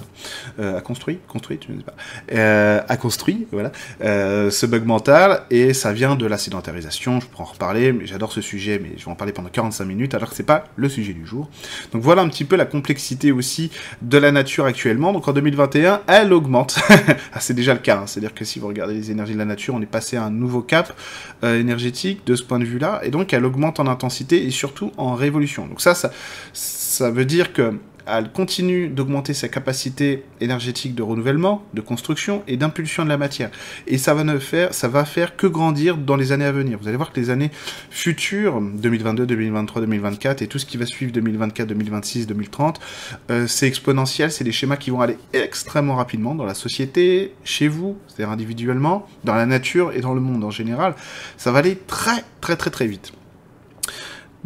[0.58, 1.94] Euh, a construit Construit, je ne sais pas.
[2.32, 7.26] Euh, a construit, voilà, euh, ce bug mental, et ça vient de la sédentarisation, je
[7.26, 10.14] pourrais en reparler, mais j'adore ce sujet, mais je vais en parler pendant 45 minutes,
[10.14, 11.48] alors que c'est pas le sujet du jour.
[11.92, 13.70] Donc voilà un petit peu la complexité aussi
[14.02, 15.12] de la nature actuellement.
[15.12, 16.78] Donc en 2021, elle augmente.
[17.32, 18.06] ah, c'est déjà le cas, hein.
[18.06, 20.30] c'est-à-dire que si vous regardez les énergies de la nature, on est passé à un
[20.30, 20.92] nouveau cap
[21.44, 24.92] euh, énergétique de ce point de vue-là, et donc elle augmente en intensité et surtout
[24.96, 25.66] en révolution.
[25.66, 26.10] Donc ça, ça
[26.52, 27.74] ça veut dire que
[28.06, 33.50] elle continue d'augmenter sa capacité énergétique de renouvellement, de construction et d'impulsion de la matière.
[33.86, 36.78] Et ça va ne faire, ça va faire que grandir dans les années à venir.
[36.80, 37.50] Vous allez voir que les années
[37.90, 42.80] futures, 2022, 2023, 2024 et tout ce qui va suivre 2024, 2026, 2030,
[43.46, 47.98] c'est exponentiel, c'est des schémas qui vont aller extrêmement rapidement dans la société, chez vous,
[48.06, 50.94] c'est-à-dire individuellement, dans la nature et dans le monde en général.
[51.36, 53.12] Ça va aller très très très très vite.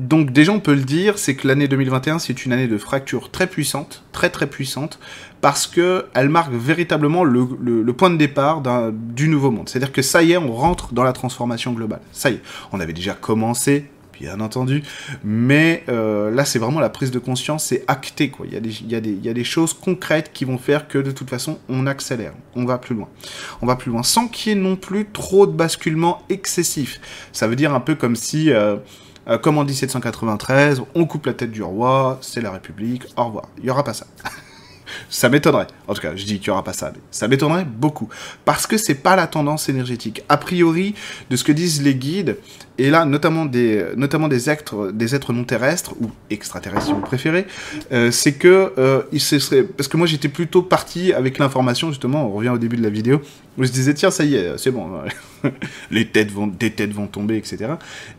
[0.00, 3.30] Donc déjà on peut le dire, c'est que l'année 2021 c'est une année de fracture
[3.30, 4.98] très puissante, très très puissante,
[5.42, 8.62] parce que elle marque véritablement le, point de départ
[8.94, 9.68] du nouveau monde.
[9.68, 12.00] C'est-à-dire que ça y est, on rentre dans la transformation globale.
[12.12, 14.82] Ça y est, on avait déjà commencé, bien entendu,
[15.22, 18.46] mais euh, là c'est vraiment la prise de conscience, c'est acté quoi.
[18.46, 19.00] Il y, a
[19.34, 22.94] des, choses concrètes qui vont faire que de toute façon on accélère, on va plus
[22.94, 23.08] loin.
[23.60, 27.02] On va plus loin sans qu'il y ait non plus trop de basculement excessif.
[27.32, 28.50] Ça veut dire un peu comme si...
[28.50, 28.76] Euh,
[29.28, 33.48] euh, comme en 1793, on coupe la tête du roi, c'est la République, au revoir.
[33.58, 34.06] Il n'y aura pas ça.
[35.08, 35.66] ça m'étonnerait.
[35.88, 38.08] En tout cas, je dis qu'il n'y aura pas ça, mais ça m'étonnerait beaucoup.
[38.44, 40.22] Parce que c'est pas la tendance énergétique.
[40.28, 40.94] A priori,
[41.30, 42.36] de ce que disent les guides,
[42.78, 47.00] et là, notamment des, notamment des êtres, des êtres non terrestres, ou extraterrestres si vous
[47.00, 47.46] préférez,
[47.92, 49.64] euh, c'est que euh, il se serait...
[49.64, 52.88] Parce que moi, j'étais plutôt parti avec l'information, justement, on revient au début de la
[52.88, 53.20] vidéo,
[53.58, 54.88] où je disais, tiens, ça y est, c'est bon,
[55.90, 57.72] les têtes vont, des têtes vont tomber, etc.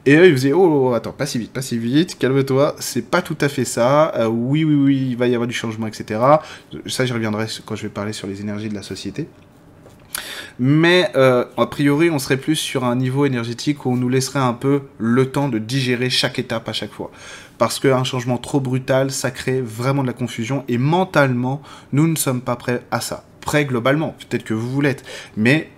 [0.06, 2.76] Et eux, ils faisaient, oh, oh, oh, attends, pas si vite, pas si vite, calme-toi,
[2.80, 5.56] c'est pas tout à fait ça, euh, oui, oui, oui, il va y avoir du
[5.56, 6.20] changement, etc.
[6.88, 9.28] Ça, j'y reviendrai quand je vais parler sur les énergies de la société.
[10.60, 14.40] Mais euh, a priori, on serait plus sur un niveau énergétique où on nous laisserait
[14.40, 17.12] un peu le temps de digérer chaque étape à chaque fois.
[17.58, 21.62] Parce qu'un changement trop brutal, ça crée vraiment de la confusion et mentalement,
[21.94, 23.24] nous ne sommes pas prêts à ça.
[23.40, 25.04] Prêts globalement, peut-être que vous l'êtes,
[25.36, 25.70] mais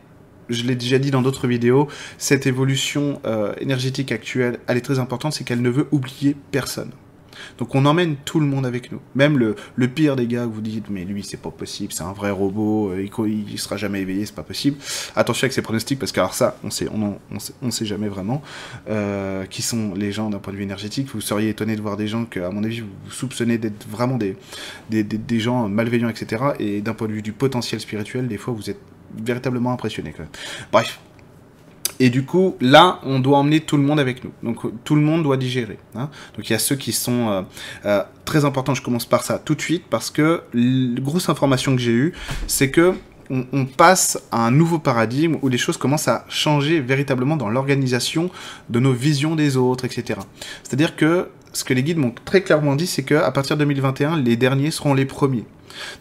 [0.49, 4.99] je l'ai déjà dit dans d'autres vidéos, cette évolution euh, énergétique actuelle, elle est très
[4.99, 6.91] importante, c'est qu'elle ne veut oublier personne.
[7.57, 8.99] Donc on emmène tout le monde avec nous.
[9.15, 9.55] Même le,
[9.87, 13.03] pire des gars, vous dites, mais lui, c'est pas possible, c'est un vrai robot, euh,
[13.03, 14.77] il, il, sera jamais éveillé, c'est pas possible.
[15.15, 18.07] Attention avec ces pronostics, parce que alors ça, on sait, on, on, sait, sait jamais
[18.07, 18.41] vraiment
[18.89, 21.09] euh, qui sont les gens d'un point de vue énergétique.
[21.13, 24.17] Vous seriez étonné de voir des gens que, à mon avis, vous soupçonnez d'être vraiment
[24.17, 24.35] des,
[24.89, 26.43] des, des, gens malveillants, etc.
[26.59, 28.79] Et d'un point de vue du potentiel spirituel, des fois, vous êtes
[29.15, 30.13] véritablement impressionné.
[30.71, 30.99] Bref,
[31.99, 34.31] Et du coup, là, on doit emmener tout le monde avec nous.
[34.43, 35.77] Donc, tout le monde doit digérer.
[35.95, 36.09] Hein.
[36.35, 37.41] Donc, il y a ceux qui sont euh,
[37.85, 38.73] euh, très importants.
[38.73, 42.13] Je commence par ça tout de suite parce que la grosse information que j'ai eue,
[42.47, 42.93] c'est que
[43.29, 48.29] on, passe à un nouveau paradigme où les choses commencent à changer véritablement dans l'organisation
[48.69, 50.19] de nos visions des autres, etc.
[50.61, 54.17] C'est-à-dire que ce que les guides m'ont très clairement dit, c'est qu'à partir de 2021,
[54.19, 55.45] les derniers seront les premiers.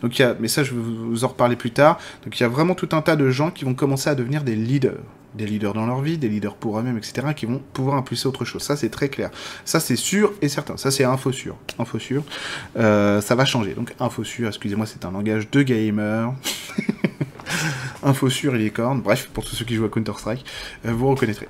[0.03, 1.99] Donc il y a, mais ça je vais vous en reparler plus tard.
[2.25, 4.43] Donc il y a vraiment tout un tas de gens qui vont commencer à devenir
[4.43, 5.01] des leaders,
[5.35, 8.45] des leaders dans leur vie, des leaders pour eux-mêmes, etc., qui vont pouvoir impulser autre
[8.45, 8.63] chose.
[8.63, 9.31] Ça c'est très clair.
[9.65, 10.77] Ça c'est sûr et certain.
[10.77, 11.57] Ça c'est info sûr.
[11.79, 12.23] Info sûr.
[12.77, 13.75] Euh, ça va changer.
[13.75, 14.49] Donc info sûr.
[14.49, 16.35] Excusez-moi, c'est un langage de gamer.
[18.03, 19.01] info sûr et les cornes.
[19.01, 20.45] Bref, pour tous ceux qui jouent à Counter Strike,
[20.87, 21.49] euh, vous reconnaîtrez.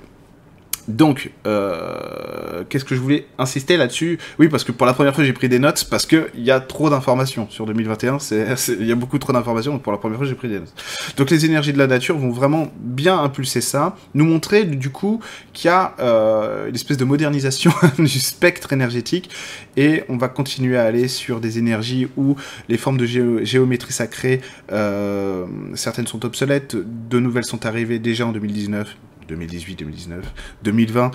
[0.87, 4.19] Donc, euh, qu'est-ce que je voulais insister là-dessus?
[4.39, 6.59] Oui, parce que pour la première fois, j'ai pris des notes parce qu'il y a
[6.59, 8.17] trop d'informations sur 2021.
[8.79, 10.73] Il y a beaucoup trop d'informations, donc pour la première fois, j'ai pris des notes.
[11.17, 15.21] Donc, les énergies de la nature vont vraiment bien impulser ça, nous montrer du coup
[15.53, 19.29] qu'il y a euh, une espèce de modernisation du spectre énergétique
[19.77, 22.35] et on va continuer à aller sur des énergies où
[22.69, 24.41] les formes de géométrie sacrée,
[24.71, 28.95] euh, certaines sont obsolètes, de nouvelles sont arrivées déjà en 2019
[29.33, 31.11] 2018, 2019, 2020,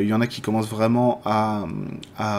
[0.00, 1.66] il y en a qui commencent vraiment à,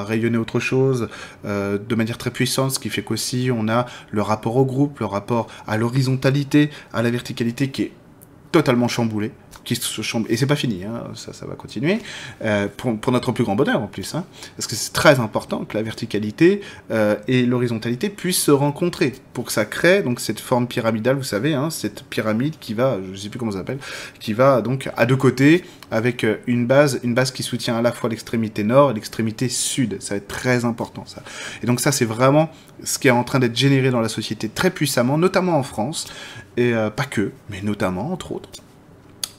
[0.03, 1.09] rayonner autre chose
[1.45, 4.99] euh, de manière très puissante, ce qui fait qu'aussi on a le rapport au groupe,
[4.99, 7.91] le rapport à l'horizontalité, à la verticalité qui est
[8.51, 9.31] totalement chamboulé
[9.63, 10.25] qui se chambre.
[10.29, 11.99] Et c'est pas fini, hein, ça, va continuer,
[12.43, 14.15] euh, pour, pour, notre plus grand bonheur en plus.
[14.15, 19.13] Hein, parce que c'est très important que la verticalité euh, et l'horizontalité puissent se rencontrer
[19.33, 22.97] pour que ça crée donc cette forme pyramidale, vous savez, hein, cette pyramide qui va,
[23.13, 23.79] je sais plus comment ça s'appelle,
[24.19, 27.81] qui va donc à deux côtés avec euh, une base, une base qui soutient à
[27.81, 29.97] la fois l'extrémité nord et l'extrémité sud.
[30.01, 31.21] Ça va être très important ça.
[31.63, 32.49] Et donc ça c'est vraiment
[32.83, 36.07] ce qui est en train d'être généré dans la société très puissamment, notamment en France,
[36.57, 38.49] et pas que, mais notamment entre autres.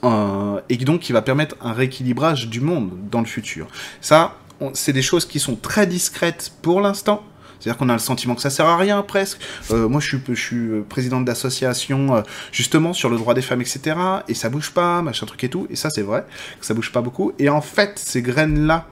[0.04, 3.66] Euh, et donc qui va permettre un rééquilibrage du monde dans le futur.
[4.00, 4.36] Ça,
[4.74, 7.22] c'est des choses qui sont très discrètes pour l'instant.
[7.58, 9.38] C'est-à-dire qu'on a le sentiment que ça sert à rien presque.
[9.70, 13.96] Euh, moi, je suis, je euh, président d'association justement sur le droit des femmes, etc.
[14.28, 15.66] Et ça bouge pas, machin truc et tout.
[15.68, 16.24] Et ça, c'est vrai,
[16.58, 17.32] que ça bouge pas beaucoup.
[17.38, 18.86] Et en fait, ces graines-là,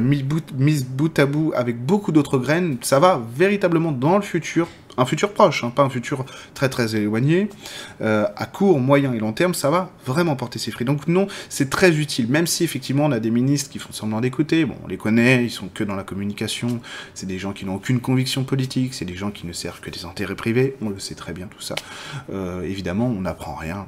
[0.00, 4.66] mises bout à bout avec beaucoup d'autres graines, ça va véritablement dans le futur
[4.96, 7.48] un futur proche, hein, pas un futur très très éloigné,
[8.00, 10.86] euh, à court, moyen et long terme, ça va vraiment porter ses fruits.
[10.86, 14.20] Donc non, c'est très utile, même si effectivement on a des ministres qui font semblant
[14.20, 16.80] d'écouter, bon, on les connaît, ils sont que dans la communication,
[17.14, 19.90] c'est des gens qui n'ont aucune conviction politique, c'est des gens qui ne servent que
[19.90, 21.74] des intérêts privés, on le sait très bien tout ça.
[22.32, 23.86] Euh, évidemment, on n'apprend rien.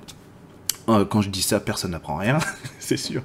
[0.88, 2.38] Euh, quand je dis ça, personne n'apprend rien,
[2.78, 3.22] c'est sûr.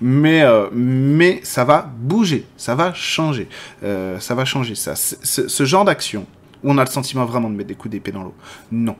[0.00, 3.48] Mais, mais ça va bouger, ça va changer,
[3.82, 4.74] ça va changer.
[4.74, 6.26] Ça, ce genre d'action,
[6.64, 8.34] on a le sentiment vraiment de mettre des coups d'épée dans l'eau.
[8.72, 8.96] Non.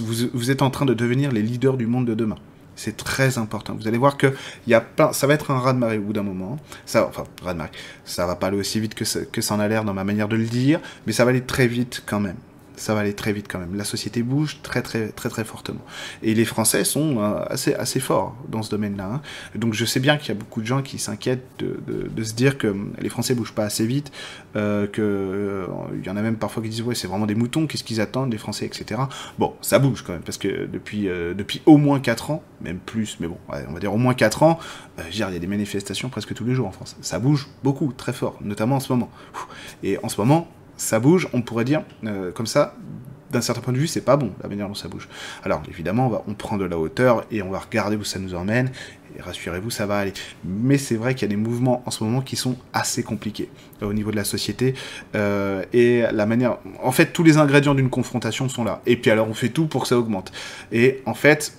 [0.00, 2.36] Vous, êtes en train de devenir les leaders du monde de demain.
[2.76, 3.74] C'est très important.
[3.74, 4.32] Vous allez voir que
[4.66, 6.56] y a ça va être un raz-de-marée au bout d'un moment.
[6.86, 7.70] Ça, enfin, raz-de-marée.
[8.04, 10.28] Ça va pas aller aussi vite que que ça en a l'air dans ma manière
[10.28, 12.36] de le dire, mais ça va aller très vite quand même
[12.82, 13.74] ça va aller très vite quand même.
[13.74, 15.84] La société bouge très très très très fortement.
[16.22, 19.06] Et les Français sont euh, assez assez forts dans ce domaine-là.
[19.14, 19.20] Hein.
[19.54, 22.58] Donc je sais bien qu'il y a beaucoup de gens qui s'inquiètent de, se dire
[22.58, 24.12] que les Français bougent pas assez vite,
[24.56, 27.66] euh, euh, il y en a même parfois qui disent ouais c'est vraiment des moutons,
[27.66, 29.00] qu'est-ce qu'ils attendent les Français, etc.
[29.38, 32.78] Bon, ça bouge quand même parce que depuis euh, depuis au moins 4 ans, même
[32.78, 34.58] plus, mais bon, on va dire au moins 4 ans,
[35.10, 36.96] il y a des manifestations presque tous les jours en France.
[37.00, 39.10] Ça bouge beaucoup, très fort, notamment en ce moment.
[39.82, 40.48] Et en ce moment,
[40.82, 42.74] ça bouge, on pourrait dire, euh, comme ça,
[43.30, 45.08] d'un certain point de vue, c'est pas bon la manière dont ça bouge.
[45.44, 48.18] Alors évidemment, on, va, on prend de la hauteur et on va regarder où ça
[48.18, 48.70] nous emmène.
[49.16, 50.12] Et rassurez-vous, ça va aller.
[50.44, 53.48] Mais c'est vrai qu'il y a des mouvements en ce moment qui sont assez compliqués
[53.82, 54.74] euh, au niveau de la société.
[55.14, 56.58] Euh, et la manière.
[56.82, 58.82] En fait, tous les ingrédients d'une confrontation sont là.
[58.86, 60.32] Et puis alors, on fait tout pour que ça augmente.
[60.72, 61.56] Et en fait,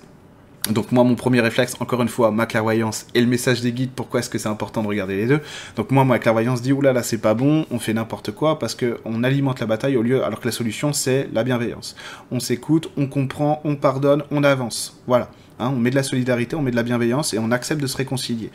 [0.70, 3.90] donc moi, mon premier réflexe, encore une fois, ma clairvoyance et le message des guides,
[3.94, 5.40] pourquoi est-ce que c'est important de regarder les deux
[5.76, 8.98] Donc moi, ma clairvoyance dit, oulala, c'est pas bon, on fait n'importe quoi, parce que
[9.04, 11.96] on alimente la bataille au lieu, alors que la solution, c'est la bienveillance.
[12.30, 14.98] On s'écoute, on comprend, on pardonne, on avance.
[15.06, 15.28] Voilà.
[15.58, 17.86] Hein, on met de la solidarité, on met de la bienveillance et on accepte de
[17.86, 18.50] se réconcilier.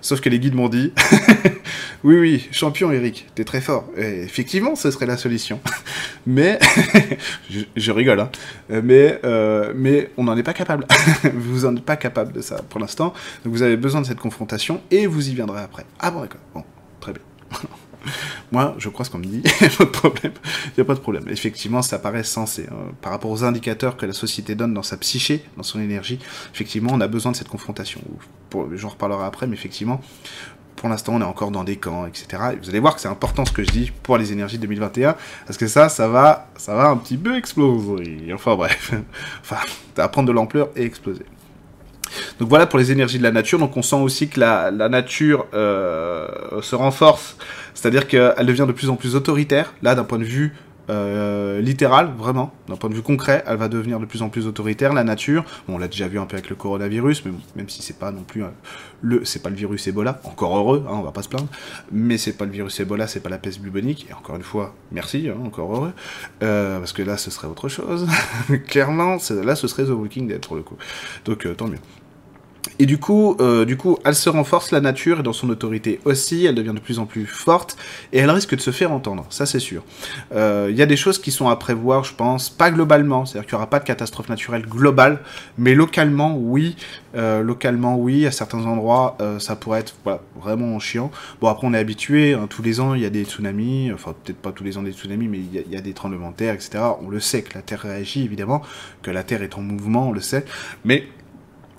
[0.00, 0.92] Sauf que les guides m'ont dit
[2.04, 3.88] Oui, oui, champion Eric, t'es très fort.
[3.96, 5.60] effectivement, ce serait la solution.
[6.26, 6.58] mais,
[7.76, 8.30] je, rigole, hein.
[8.68, 10.86] mais, euh, mais on n'en est pas capable.
[11.34, 13.12] vous n'en êtes pas capable de ça pour l'instant.
[13.44, 15.84] Donc vous avez besoin de cette confrontation et vous y viendrez après.
[15.98, 16.40] Ah bon, d'accord.
[16.54, 16.62] Bon,
[17.00, 17.22] très bien.
[18.52, 21.24] Moi, je crois ce qu'on me dit, il n'y a pas de problème.
[21.28, 22.66] Effectivement, ça paraît sensé.
[22.70, 22.92] Hein.
[23.00, 26.18] Par rapport aux indicateurs que la société donne dans sa psyché, dans son énergie,
[26.52, 28.00] effectivement, on a besoin de cette confrontation.
[28.74, 30.00] J'en reparlerai après, mais effectivement,
[30.76, 32.26] pour l'instant, on est encore dans des camps, etc.
[32.52, 35.16] Et vous allez voir que c'est important ce que je dis pour les énergies 2021,
[35.46, 38.30] parce que ça, ça va, ça va un petit peu exploser.
[38.34, 38.92] Enfin bref,
[39.40, 39.56] enfin,
[39.96, 41.24] à prendre de l'ampleur et exploser.
[42.38, 43.58] Donc voilà pour les énergies de la nature.
[43.58, 46.28] Donc on sent aussi que la, nature euh,
[46.62, 47.36] se renforce,
[47.74, 49.74] c'est-à-dire qu'elle devient de plus en plus autoritaire.
[49.82, 50.54] Là, d'un point de vue
[50.90, 54.46] euh, littéral, vraiment, d'un point de vue concret, elle va devenir de plus en plus
[54.46, 54.92] autoritaire.
[54.92, 57.80] La nature, bon, on l'a déjà vu un peu avec le coronavirus, mais même si
[57.80, 58.48] c'est pas non plus euh,
[59.00, 61.48] le, c'est pas le virus Ebola, encore heureux, hein, on va pas se plaindre,
[61.90, 64.06] mais c'est pas le virus Ebola, c'est pas la peste bubonique.
[64.10, 65.92] Et encore une fois, merci, hein, encore heureux,
[66.40, 68.06] parce que là, ce serait autre chose.
[68.68, 70.76] Clairement, là, ce serait The Walking Dead pour le coup.
[71.24, 71.78] Donc, tant mieux.
[72.78, 76.00] Et du coup, euh, du coup, elle se renforce la nature et dans son autorité
[76.04, 77.76] aussi, elle devient de plus en plus forte
[78.12, 79.84] et elle risque de se faire entendre, ça c'est sûr.
[80.34, 83.46] Euh, il y a des choses qui sont à prévoir, je pense, pas globalement, c'est-à-dire
[83.46, 85.20] qu'il n'y aura pas de catastrophe naturelle globale,
[85.58, 86.76] mais localement, oui,
[87.16, 91.10] euh, localement, oui, à certains endroits, euh, ça pourrait être voilà, vraiment chiant.
[91.40, 94.14] Bon, après, on est habitué, hein, tous les ans, il y a des tsunamis, enfin,
[94.24, 96.54] peut-être pas tous les ans des tsunamis, mais il y, a des tremblements de terre,
[96.54, 96.82] etc.
[97.02, 98.62] On le sait que la Terre réagit, évidemment,
[99.02, 100.44] que la Terre est en mouvement, on le sait,
[100.84, 101.06] mais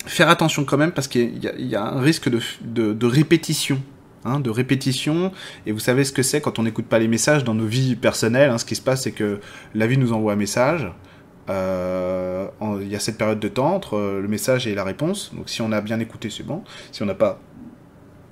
[0.06, 3.80] faire attention quand même parce qu'il y, a un risque de, de, répétition.
[4.24, 5.30] Hein, de répétition,
[5.66, 7.94] et vous savez ce que c'est quand on n'écoute pas les messages dans nos vies
[7.94, 8.50] personnelles.
[8.50, 9.38] Hein, ce qui se passe, c'est que
[9.74, 10.90] la vie nous envoie un message.
[11.48, 12.48] Euh,
[12.80, 15.32] il y a cette période de temps entre le message et la réponse.
[15.32, 16.64] Donc si on a bien écouté, c'est bon.
[16.90, 17.38] Si on n'a pas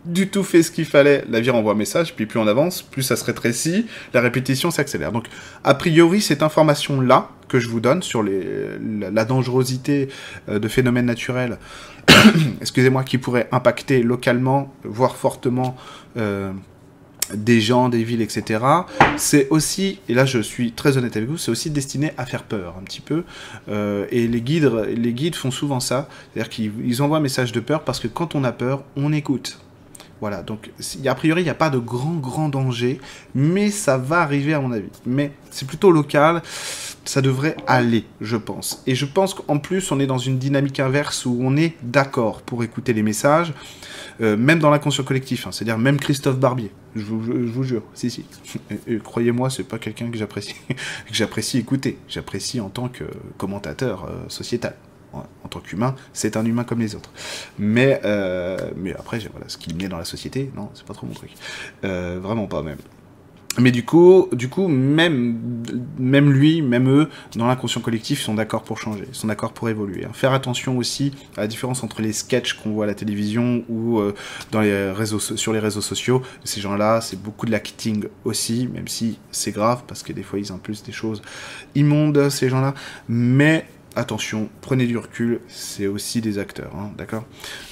[0.05, 2.83] du tout fait ce qu'il fallait, la vie renvoie un message, puis plus on avance,
[2.83, 5.13] plus ça se rétrécit, la répétition s'accélère.
[5.13, 5.27] Donc,
[5.65, 8.31] a priori, cette information-là que je vous donne sur la,
[9.11, 10.09] la dangerosité
[10.49, 11.59] euh, de phénomènes naturels,
[12.61, 15.77] excusez-moi, qui pourraient impacter localement, voire fortement,
[16.17, 16.53] euh,
[17.33, 18.61] des gens, des villes, etc.
[19.17, 22.43] C'est aussi, et là je suis très honnête avec vous, c'est aussi destiné à faire
[22.43, 23.25] peur un petit peu.
[23.69, 27.61] Euh, et les guides, les guides font souvent ça, c'est-à-dire qu'ils envoient un message de
[27.61, 29.59] peur parce que quand on a peur, on écoute.
[30.21, 30.71] Voilà, donc
[31.05, 33.01] a priori, il n'y a pas de grand, grand danger,
[33.35, 34.89] mais ça va arriver à mon avis.
[35.05, 36.43] Mais c'est plutôt local,
[37.05, 38.83] ça devrait aller, je pense.
[38.87, 42.43] Et je pense qu'en plus, on est dans une dynamique inverse où on est d'accord
[42.43, 43.53] pour écouter les messages,
[44.21, 48.25] euh, même dans l'inconscient collectif, hein, c'est-à-dire même Christophe Barbier, je vous, jure, si, si.
[49.03, 50.75] Croyez-moi, c'est pas quelqu'un que j'apprécie, que
[51.13, 53.05] j'apprécie écouter, j'apprécie en tant que
[53.37, 54.77] commentateur euh, sociétal
[55.45, 57.11] en tant qu'humain, c'est un humain comme les autres.
[57.59, 61.07] Mais, euh, mais après, voilà, ce qu'il met dans la société, non, c'est pas trop
[61.07, 61.31] mon truc.
[61.85, 62.79] Euh, vraiment pas même.
[63.59, 65.39] Mais du coup, du coup, même,
[65.97, 70.07] même lui, même eux, dans l'inconscient collectif, sont d'accord pour changer, sont d'accord pour évoluer.
[70.13, 74.01] Faire attention aussi à la différence entre les sketchs qu'on voit à la télévision ou
[74.01, 74.15] euh,
[74.51, 76.23] dans les réseaux, sur les réseaux sociaux.
[76.43, 80.41] Ces gens-là, c'est beaucoup de l'acting aussi, même si c'est grave parce que des fois
[80.41, 81.23] ils impulsent des choses
[81.77, 82.75] immondes, ces gens-là.
[83.09, 87.25] Mais attention, prenez du recul, c'est aussi des acteurs, hein, d'accord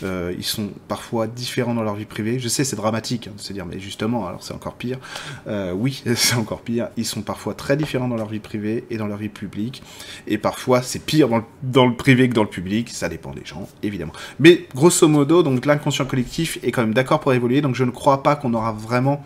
[0.02, 2.38] euh, Ils sont parfois différents dans leur vie privée.
[2.38, 4.98] Je sais, c'est dramatique hein, de se dire, mais justement, alors c'est encore pire.
[5.46, 6.88] Euh, oui, c'est encore pire.
[6.96, 9.82] Ils sont parfois très différents dans leur vie privée et dans leur vie publique.
[10.26, 12.90] Et parfois, c'est pire dans le, dans le privé que dans le public.
[12.90, 14.12] Ça dépend des gens, évidemment.
[14.38, 17.60] Mais grosso modo, donc l'inconscient collectif est quand même d'accord pour évoluer.
[17.60, 19.24] Donc je ne crois pas qu'on aura vraiment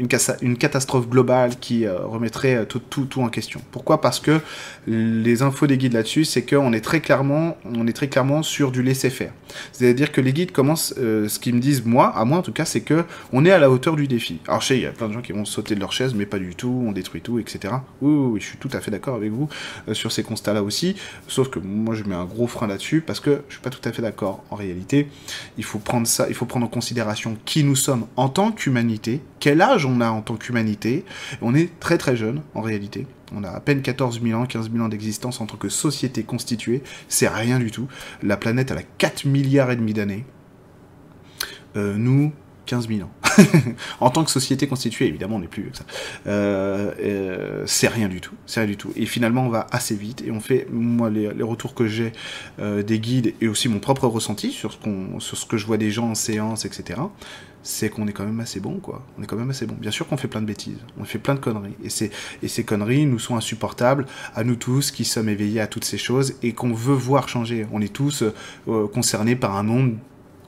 [0.00, 3.60] une, catastrophe globale qui euh, remettrait euh, tout, en question.
[3.70, 4.00] Pourquoi?
[4.00, 4.40] Parce que
[4.86, 8.82] les infos des guides là-dessus, c'est qu'on est très clairement, est très clairement sur du
[8.82, 9.32] laisser-faire.
[9.72, 12.52] C'est-à-dire que les guides commencent, euh, ce qu'ils me disent moi, à moi en tout
[12.52, 14.40] cas, c'est que on est à la hauteur du défi.
[14.48, 16.14] Alors je sais, il y a plein de gens qui vont sauter de leur chaise,
[16.14, 17.74] mais pas du tout, on détruit tout, etc.
[18.00, 19.48] Oui, je suis tout à fait d'accord avec vous
[19.92, 20.96] sur ces constats-là aussi.
[21.28, 23.86] Sauf que moi, je mets un gros frein là-dessus parce que je suis pas tout
[23.86, 24.42] à fait d'accord.
[24.50, 25.08] En réalité,
[25.58, 29.20] il faut prendre ça, il faut prendre en considération qui nous sommes en tant qu'humanité,
[29.40, 31.04] quel âge on a en tant qu'humanité.
[31.42, 33.06] On est très très jeune en réalité.
[33.34, 36.22] On a à peine 14 000 ans, 15 000 ans d'existence en tant que société
[36.22, 36.82] constituée.
[37.08, 37.88] C'est rien du tout.
[38.22, 40.24] La planète, elle a 4 milliards et demi d'années.
[41.76, 42.32] Euh, nous,
[42.66, 43.10] 15 000 ans.
[44.00, 45.84] en tant que société constituée, évidemment, on n'est plus que ça.
[46.26, 48.34] Euh, euh, c'est rien du tout.
[48.46, 48.92] C'est rien du tout.
[48.96, 52.12] Et finalement, on va assez vite et on fait, moi, les, retours que j'ai
[52.58, 55.76] des guides et aussi mon propre ressenti sur ce, qu'on, sur ce que je vois
[55.76, 57.00] des gens en séance, etc
[57.62, 59.06] c'est qu'on est quand même assez bon, quoi.
[59.18, 59.74] On est quand même assez bon.
[59.78, 62.10] Bien sûr qu'on fait plein de bêtises, on fait plein de conneries, et, c'est,
[62.42, 65.98] et ces conneries nous sont insupportables à nous tous qui sommes éveillés à toutes ces
[65.98, 67.66] choses et qu'on veut voir changer.
[67.72, 68.22] On est tous
[68.68, 69.96] euh, concernés par un monde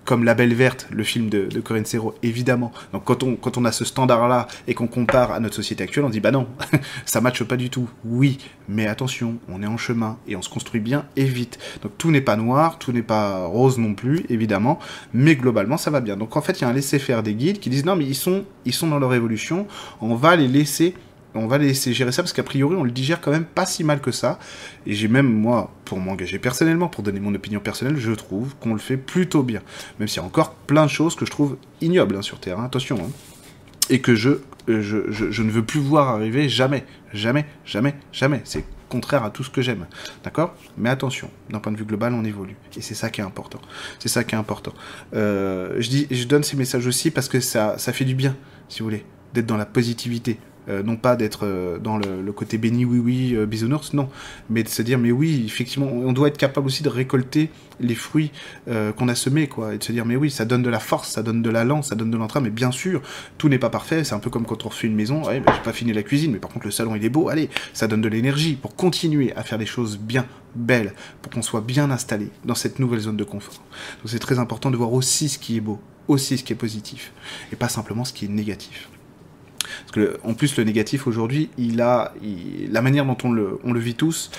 [0.05, 2.73] comme La Belle Verte, le film de, Corinne Serrault, évidemment.
[2.93, 6.05] Donc quand on, quand on a ce standard-là et qu'on compare à notre société actuelle,
[6.05, 6.47] on dit bah non,
[7.07, 7.89] ça matche pas du tout.
[8.05, 8.39] Oui,
[8.69, 11.59] mais attention, on est en chemin et on se construit bien et vite.
[11.83, 14.79] Donc tout n'est pas noir, tout n'est pas rose non plus, évidemment,
[15.13, 16.17] mais globalement ça va bien.
[16.17, 18.15] Donc en fait, il y a un laisser-faire des guides qui disent non mais ils
[18.15, 19.67] sont, ils sont dans leur évolution,
[20.01, 20.95] on va les laisser
[21.35, 23.85] on va laisser gérer ça parce qu'a priori on le digère quand même pas si
[23.85, 24.39] mal que ça.
[24.87, 28.73] Et j'ai même moi, pour m'engager personnellement, pour donner mon opinion personnelle, je trouve qu'on
[28.73, 29.63] le fait plutôt bien.
[29.99, 32.59] Même s'il y a encore plein de choses que je trouve ignobles hein, sur Terre,
[32.59, 32.99] hein, attention.
[33.01, 33.11] Hein.
[33.91, 38.41] Et que je, je, je, je, ne veux plus voir arriver jamais, jamais, jamais, jamais.
[38.45, 39.87] C'est contraire à tout ce que j'aime.
[40.23, 40.55] D'accord?
[40.77, 42.57] Mais attention, d'un point de vue global, on évolue.
[42.77, 43.61] Et c'est ça qui est important.
[43.99, 44.75] C'est ça qui est important.
[45.15, 48.37] Euh, je, dis, je donne ces messages aussi parce que ça, ça fait du bien,
[48.69, 50.39] si vous voulez, d'être dans la positivité.
[50.69, 54.09] Euh, non pas d'être euh, dans le, côté béni oui oui euh, bisounours, non,
[54.49, 57.95] mais de se dire mais oui effectivement on doit être capable aussi de récolter les
[57.97, 58.31] fruits
[58.67, 61.11] qu'on a semés quoi et de se dire mais oui ça donne de la force,
[61.11, 63.03] ça donne de l'allant, ça donne de l'entrain, mais bien sûr
[63.39, 65.53] tout n'est pas parfait, c'est un peu comme quand on refait une maison, ouais, bah,
[65.55, 67.89] j'ai pas fini la cuisine, mais par contre le salon il est beau, allez ça
[67.89, 71.91] donne de l'énergie pour continuer à faire des choses bien belles, pour qu'on soit bien
[71.91, 73.63] installé dans cette nouvelle zone de confort.
[74.01, 76.57] Donc c'est très important de voir aussi ce qui est beau, aussi ce qui est
[76.57, 77.13] positif
[77.53, 78.89] et pas simplement ce qui est négatif.
[79.63, 82.15] Parce que, en plus, le négatif aujourd'hui, il a,
[82.71, 84.31] la manière dont on le, vit tous,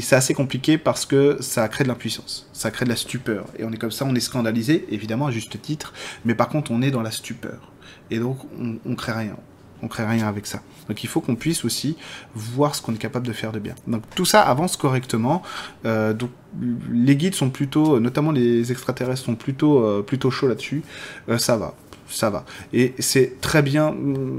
[0.00, 3.46] c'est assez compliqué parce que ça crée de l'impuissance, ça crée de la stupeur.
[3.58, 5.92] Et on est comme ça, on est scandalisé, évidemment, à juste titre,
[6.24, 7.72] mais par contre, on est dans la stupeur.
[8.10, 9.36] Et donc, on, on crée rien.
[9.82, 10.60] On crée rien avec ça.
[10.88, 11.96] Donc il faut qu'on puisse aussi
[12.34, 13.74] voir ce qu'on est capable de faire de bien.
[13.86, 15.42] Donc tout ça avance correctement.
[15.86, 16.30] Euh, donc
[16.90, 20.82] les guides sont plutôt, notamment les extraterrestres sont plutôt, euh, plutôt chauds là-dessus.
[21.28, 21.74] Euh, ça va
[22.10, 22.44] ça va.
[22.72, 23.94] Et c'est très bien,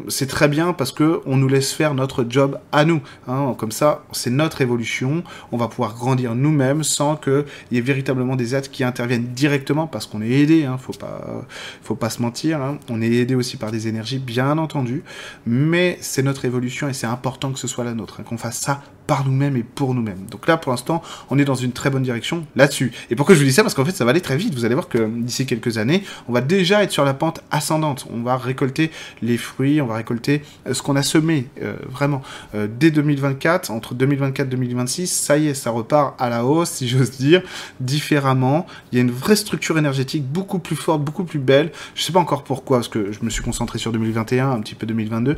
[0.08, 3.02] c'est très bien parce que on nous laisse faire notre job à nous.
[3.28, 3.56] Hein.
[3.58, 5.24] Comme ça, c'est notre évolution.
[5.52, 9.88] On va pouvoir grandir nous-mêmes sans qu'il y ait véritablement des êtres qui interviennent directement
[9.88, 10.66] parce qu'on est aidé.
[10.66, 10.78] Hein.
[10.78, 11.46] Faut pas,
[11.82, 12.62] faut pas se mentir.
[12.62, 12.78] Hein.
[12.90, 15.04] On est aidé aussi par des énergies, bien entendu.
[15.46, 18.60] Mais c'est notre évolution et c'est important que ce soit la nôtre, hein, qu'on fasse
[18.60, 18.82] ça
[19.12, 20.26] par nous-mêmes et pour nous-mêmes.
[20.32, 22.94] Donc là, pour l'instant, on est dans une très bonne direction là-dessus.
[23.10, 23.62] Et pourquoi je vous dis ça?
[23.62, 24.54] Parce qu'en fait, ça va aller très vite.
[24.56, 28.08] Vous allez voir que d'ici quelques années, on va déjà être sur la pente ascendante.
[28.10, 28.90] On va récolter
[29.22, 32.22] les fruits, on va récolter euh, ce qu'on a semé, euh, vraiment.
[32.56, 36.70] Euh, dès 2024, entre 2024 et 2026, ça y est, ça repart à la hausse,
[36.70, 37.42] si j'ose dire,
[37.82, 38.66] différemment.
[38.94, 41.74] Il y a une vraie structure énergétique beaucoup plus forte, beaucoup plus belle.
[41.96, 44.76] Je sais pas encore pourquoi, parce que je me suis concentré sur 2021, un petit
[44.76, 45.36] peu 2022.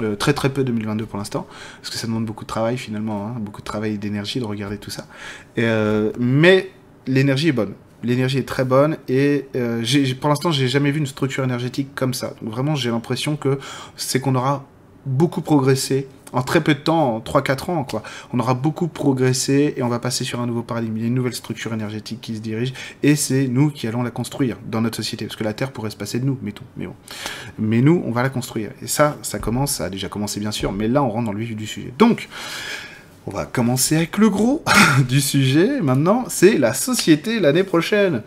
[0.00, 1.46] Euh, très très peu 2022 pour l'instant,
[1.80, 4.44] parce que ça demande beaucoup de travail finalement, hein, beaucoup de travail et d'énergie de
[4.44, 5.06] regarder tout ça.
[5.58, 6.70] Euh, mais
[7.06, 7.74] l'énergie est bonne.
[8.02, 9.82] L'énergie est très bonne et euh,
[10.20, 12.34] pour l'instant j'ai jamais vu une structure énergétique comme ça.
[12.42, 13.58] Donc vraiment j'ai l'impression que
[13.96, 14.66] c'est qu'on aura
[15.06, 18.02] beaucoup progressé en très peu de temps, en 3-4 ans, quoi.
[18.32, 20.96] On aura beaucoup progressé et on va passer sur un nouveau paradigme.
[20.96, 24.02] Il y a une nouvelle structure énergétique qui se dirige et c'est nous qui allons
[24.02, 25.26] la construire dans notre société.
[25.26, 26.64] Parce que la Terre pourrait se passer de nous, mettons.
[26.76, 26.94] Mais bon.
[27.58, 28.70] Mais nous, on va la construire.
[28.82, 31.32] Et ça, ça commence, ça a déjà commencé bien sûr, mais là, on rentre dans
[31.32, 31.92] le vif du sujet.
[31.98, 32.28] Donc,
[33.26, 34.64] on va commencer avec le gros
[35.08, 35.80] du sujet.
[35.80, 38.22] Maintenant, c'est la société l'année prochaine.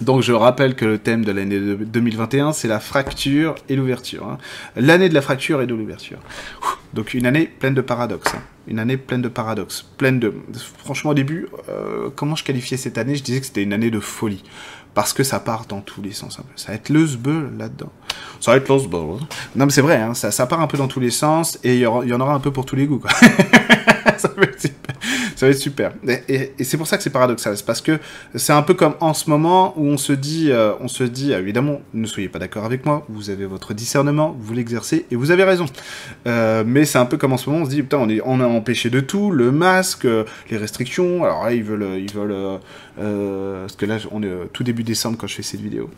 [0.00, 4.26] Donc je rappelle que le thème de l'année 2021, c'est la fracture et l'ouverture.
[4.26, 4.38] Hein.
[4.76, 6.18] L'année de la fracture et de l'ouverture.
[6.94, 8.34] Donc une année pleine de paradoxes.
[8.34, 8.42] Hein.
[8.66, 9.82] Une année pleine de paradoxes.
[9.98, 10.32] Pleine de...
[10.78, 13.14] Franchement au début, euh, comment je qualifiais cette année?
[13.14, 14.42] Je disais que c'était une année de folie.
[14.94, 16.52] Parce que ça part dans tous les sens un peu.
[16.56, 17.92] Ça va être le sbeul là-dedans.
[18.40, 19.18] Ça va être le sbeul.
[19.20, 19.26] Hein.
[19.54, 21.74] Non mais c'est vrai, hein, ça, ça, part un peu dans tous les sens et
[21.74, 22.98] il y, y, en aura un peu pour tous les goûts.
[22.98, 23.10] Quoi.
[25.36, 25.92] ça va être super.
[26.28, 27.98] Et, c'est pour ça que c'est paradoxal, c'est parce que
[28.34, 31.32] c'est un peu comme en ce moment où on se dit, euh, on se dit,
[31.32, 35.30] évidemment, ne soyez pas d'accord avec moi, vous avez votre discernement, vous l'exercez et vous
[35.30, 35.66] avez raison.
[36.26, 38.20] Euh, mais c'est un peu comme en ce moment, on se dit, putain, on est,
[38.20, 40.06] a empêché de tout, le masque,
[40.50, 41.24] les restrictions.
[41.24, 42.58] Alors là, ils veulent, ils veulent,
[42.98, 45.90] euh, parce que là, on est tout début décembre quand je fais cette vidéo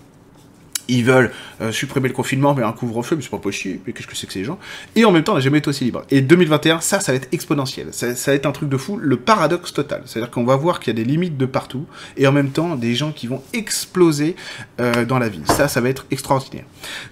[0.88, 4.06] ils veulent euh, supprimer le confinement, mais un couvre-feu, mais c'est pas possible, mais qu'est-ce
[4.06, 4.58] que c'est que ces gens?
[4.96, 6.02] Et en même temps, on n'a jamais été aussi libre.
[6.10, 7.88] Et 2021, ça, ça va être exponentiel.
[7.92, 10.02] Ça, va être un truc de fou, le paradoxe total.
[10.06, 12.76] C'est-à-dire qu'on va voir qu'il y a des limites de partout, et en même temps,
[12.76, 14.36] des gens qui vont exploser
[14.80, 15.42] euh, dans la vie.
[15.46, 16.64] Ça, ça va être extraordinaire.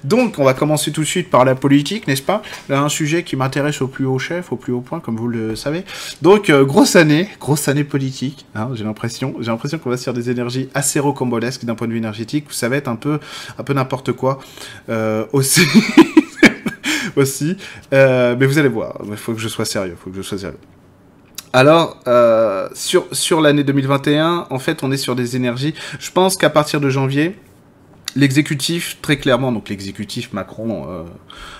[0.05, 2.43] Donc, on va commencer tout de suite par la politique, n'est-ce pas?
[2.69, 5.29] Là, un sujet qui m'intéresse au plus haut chef, au plus haut point, comme vous
[5.29, 5.85] le savez.
[6.23, 9.35] Donc, euh, grosse année, grosse année politique, hein, j'ai l'impression.
[9.41, 12.69] J'ai l'impression qu'on va sur des énergies assez rocambolesques d'un point de vue énergétique, ça
[12.69, 13.19] va être un peu,
[13.61, 14.39] un peu n'importe quoi
[14.89, 15.61] euh, aussi.
[17.17, 17.57] aussi.
[17.93, 20.59] Euh, mais vous allez voir, il faut que je sois sérieux, je sois sérieux.
[21.53, 25.75] Alors, euh, sur, sur l'année 2021, en fait, on est sur des énergies.
[25.99, 27.37] Je pense qu'à partir de janvier,
[28.17, 31.07] l'exécutif, très clairement, donc l'exécutif Macron,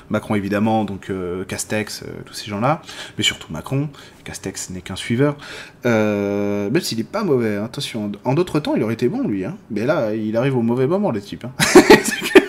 [0.09, 1.11] Macron évidemment, donc
[1.49, 2.83] Castex, tous ces gens-là,
[3.17, 3.89] mais surtout Macron,
[4.25, 5.37] Castex n'est qu'un suiveur,
[5.85, 9.45] même s'il n'est pas mauvais, hein, attention, en d'autres temps il aurait été bon lui,
[9.45, 11.45] hein, mais là il arrive au mauvais moment le type.
[11.45, 11.53] Hein.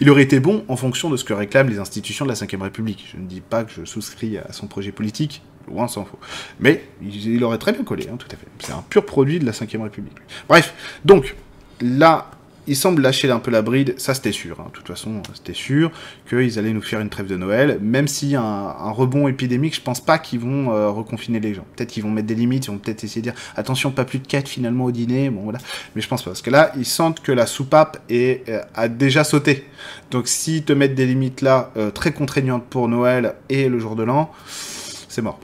[0.00, 2.62] il aurait été bon en fonction de ce que réclament les institutions de la Ve
[2.62, 3.08] République.
[3.12, 6.18] Je ne dis pas que je souscris à son projet politique, loin s'en faut.
[6.60, 8.46] Mais il, aurait très bien collé, hein, tout à fait.
[8.58, 10.16] C'est un pur produit de la Ve République.
[10.48, 10.74] Bref,
[11.04, 11.36] donc,
[11.80, 12.30] là,
[12.66, 14.66] il semble lâcher un peu la bride, ça c'était sûr, hein.
[14.68, 15.90] de toute façon c'était sûr
[16.28, 19.80] qu'ils allaient nous faire une trêve de Noël, même s'il y un, rebond épidémique, je
[19.80, 21.64] pense pas qu'ils vont euh, reconfiner les gens.
[21.76, 24.18] Peut-être qu'ils vont mettre des limites, ils vont peut-être essayer de dire attention pas plus
[24.18, 25.58] de 4 finalement au dîner, bon voilà,
[25.94, 28.88] mais je pense pas, parce que là ils sentent que la soupape est, euh, a
[28.88, 29.66] déjà sauté.
[30.10, 33.96] Donc s'ils te mettent des limites là euh, très contraignantes pour Noël et le jour
[33.96, 34.30] de l'an,
[35.08, 35.38] c'est mort.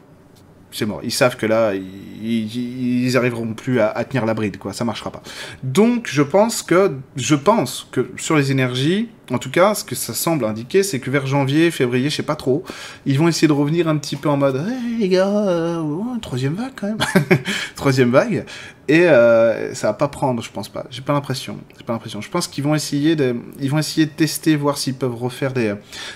[0.71, 1.01] C'est mort.
[1.03, 4.73] Ils savent que là, ils, ils arriveront plus à, tenir la bride, quoi.
[4.73, 5.23] Ça marchera pas.
[5.63, 9.95] Donc, je pense que, je pense que sur les énergies, en tout cas, ce que
[9.95, 12.65] ça semble indiquer, c'est que vers janvier, février, je sais pas trop,
[13.07, 15.83] ils vont essayer de revenir un petit peu en mode, hey, les gars, euh,
[16.21, 16.99] troisième vague quand même,
[17.75, 18.45] troisième vague.
[18.89, 20.87] Et euh, ça va pas prendre, je pense pas.
[20.89, 21.59] J'ai pas l'impression.
[21.77, 22.23] J'ai pas l'impression.
[22.23, 25.53] Je pense qu'ils vont essayer de, ils vont essayer de tester, voir s'ils peuvent refaire
[25.53, 25.75] des,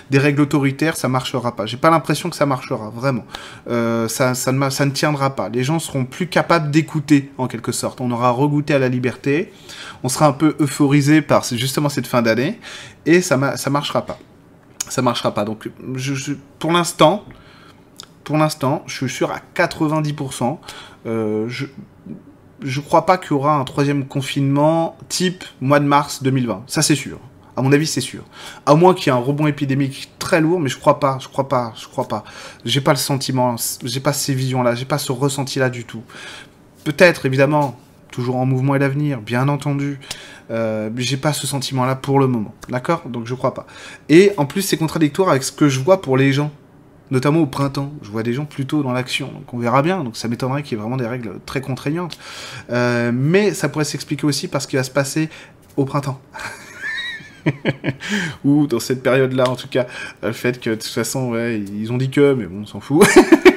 [0.09, 0.97] des règles autoritaires.
[0.97, 1.67] Ça marchera pas.
[1.67, 3.25] J'ai pas l'impression que ça marchera vraiment.
[3.69, 5.49] Euh, ça, ne, ça ne tiendra pas.
[5.49, 8.01] Les gens seront plus capables d'écouter en quelque sorte.
[8.01, 9.53] On aura regoûté à la liberté.
[10.01, 12.59] On sera un peu euphorisé par justement cette fin d'année
[13.05, 14.17] et ça, ça marchera pas.
[14.89, 15.45] Ça marchera pas.
[15.45, 15.69] Donc,
[16.57, 17.23] pour l'instant,
[18.23, 20.57] pour l'instant, je suis sûr à 90%.
[21.05, 21.65] Euh, je,
[22.63, 26.63] je crois pas qu'il y aura un troisième confinement type mois de mars 2020.
[26.67, 27.19] Ça, c'est sûr.
[27.55, 28.23] À mon avis, c'est sûr.
[28.65, 31.27] À moins qu'il y ait un rebond épidémique très lourd, mais je crois pas, je
[31.27, 32.23] crois pas, je crois pas.
[32.65, 36.01] J'ai pas le sentiment, j'ai pas ces visions-là, j'ai pas ce ressenti-là du tout.
[36.83, 37.77] Peut-être, évidemment,
[38.11, 39.99] toujours en mouvement et l'avenir, bien entendu.
[40.51, 42.53] Euh, j'ai pas ce sentiment-là pour le moment.
[42.69, 43.03] D'accord?
[43.07, 43.67] Donc je crois pas.
[44.09, 46.51] Et en plus, c'est contradictoire avec ce que je vois pour les gens
[47.11, 47.91] notamment au printemps.
[48.01, 50.03] Je vois des gens plutôt dans l'action, donc on verra bien.
[50.03, 52.17] Donc ça m'étonnerait qu'il y ait vraiment des règles très contraignantes.
[52.71, 55.29] Euh, mais ça pourrait s'expliquer aussi parce qu'il va se passer
[55.77, 56.19] au printemps.
[58.45, 59.85] Ou dans cette période-là, en tout cas,
[60.21, 62.79] le fait que de toute façon, ouais, ils ont dit que, mais bon, on s'en
[62.79, 63.05] fout.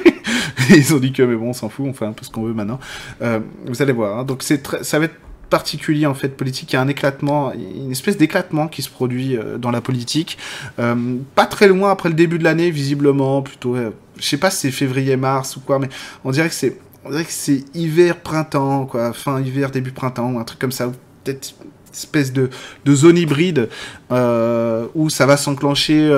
[0.69, 2.43] ils ont dit que, mais bon, on s'en fout, on fait un peu ce qu'on
[2.43, 2.79] veut maintenant.
[3.21, 4.19] Euh, vous allez voir.
[4.19, 4.23] Hein.
[4.25, 5.15] Donc ça va être
[5.49, 6.73] particulier en fait politique.
[6.73, 10.37] Il y a un éclatement, une espèce d'éclatement qui se produit euh, dans la politique.
[10.79, 13.75] Euh, pas très loin après le début de l'année, visiblement, plutôt.
[13.75, 15.89] Euh, je sais pas si c'est février-mars ou quoi, mais
[16.23, 20.39] on dirait que c'est, on dirait que c'est hiver-printemps, quoi, fin hiver, début printemps, ou
[20.39, 20.91] un truc comme ça,
[21.23, 21.55] peut-être
[21.93, 22.51] espèce de,
[22.85, 23.69] de zone hybride
[24.11, 26.11] où ça va s'enclencher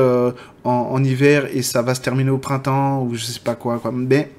[0.66, 3.80] en, en, hiver et ça va se terminer au printemps ou je sais pas quoi,
[3.80, 3.90] quoi.
[3.94, 4.30] Mais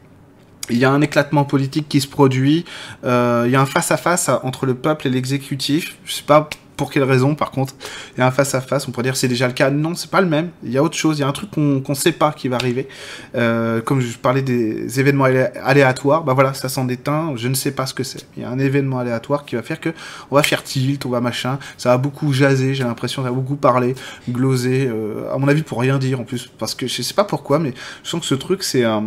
[0.70, 2.64] il y a un éclatement politique qui se produit,
[3.04, 6.48] euh, il y a un face-à-face entre le peuple et l'exécutif, je sais pas
[6.80, 7.74] pour quelle raison par contre,
[8.16, 10.22] il y a un face-à-face, on pourrait dire c'est déjà le cas, non c'est pas
[10.22, 12.12] le même, il y a autre chose, il y a un truc qu'on ne sait
[12.12, 12.88] pas qui va arriver,
[13.34, 15.26] euh, comme je parlais des événements
[15.62, 18.46] aléatoires, bah voilà, ça s'en déteint, je ne sais pas ce que c'est, il y
[18.46, 19.90] a un événement aléatoire qui va faire que
[20.30, 23.34] on va faire tilt, on va machin, ça va beaucoup jaser, j'ai l'impression, ça va
[23.34, 23.94] beaucoup parler,
[24.30, 27.24] gloser, euh, à mon avis pour rien dire en plus, parce que je sais pas
[27.24, 29.04] pourquoi, mais je sens que ce truc c'est un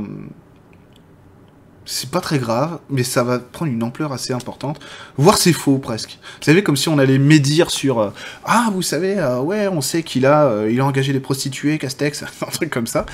[1.86, 4.80] c'est pas très grave, mais ça va prendre une ampleur assez importante.
[5.18, 6.18] Voire c'est faux presque.
[6.40, 8.10] Vous savez, comme si on allait médire sur euh,
[8.46, 11.78] Ah, vous savez, euh, ouais, on sait qu'il a, euh, il a engagé des prostituées,
[11.78, 13.06] Castex, un truc comme ça.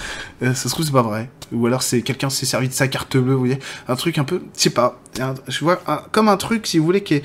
[0.41, 1.29] ça se trouve, c'est pas vrai.
[1.51, 3.59] Ou alors c'est quelqu'un s'est servi de sa carte bleue, vous voyez.
[3.87, 4.99] Un truc un peu, je sais pas.
[5.47, 5.77] je vois
[6.11, 7.23] comme un truc, si vous voulez, qui est,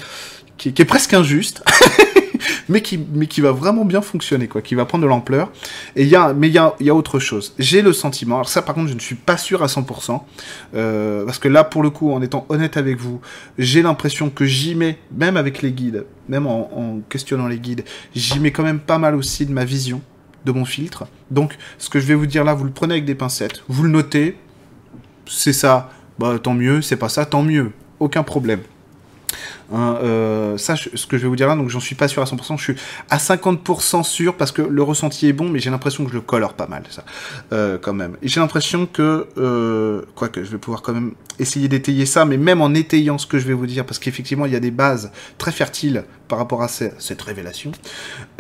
[0.57, 1.63] qui est presque injuste.
[2.69, 5.51] mais qui, mais qui va vraiment bien fonctionner, quoi, qui va prendre de l'ampleur.
[5.97, 7.55] Et y a, mais il y a, y a autre chose.
[7.59, 10.21] J'ai le sentiment, alors ça par contre je ne suis pas sûr à 100%,
[10.75, 13.21] euh, parce que là pour le coup, en étant honnête avec vous,
[13.59, 17.85] j'ai l'impression que j'y mets, même avec les guides, même en, en questionnant les guides,
[18.15, 20.01] j'y mets quand même pas mal aussi de ma vision,
[20.45, 21.07] de mon filtre.
[21.31, 23.83] Donc ce que je vais vous dire là, vous le prenez avec des pincettes, vous
[23.83, 24.37] le notez,
[25.27, 28.61] c'est ça, bah tant mieux, c'est pas ça, tant mieux, aucun problème.
[29.75, 32.23] Hein, euh, ça, ce que je vais vous dire là, donc j'en suis pas sûr
[32.23, 32.77] à 100%, je suis
[33.11, 36.21] à 50% sûr parce que le ressenti est bon, mais j'ai l'impression que je le
[36.21, 37.05] colore pas mal, ça,
[37.53, 38.17] euh, quand même.
[38.23, 42.37] J'ai l'impression que, euh, quoi que je vais pouvoir quand même essayer d'étayer ça, mais
[42.37, 44.71] même en étayant ce que je vais vous dire, parce qu'effectivement, il y a des
[44.71, 47.73] bases très fertiles par rapport à cette révélation.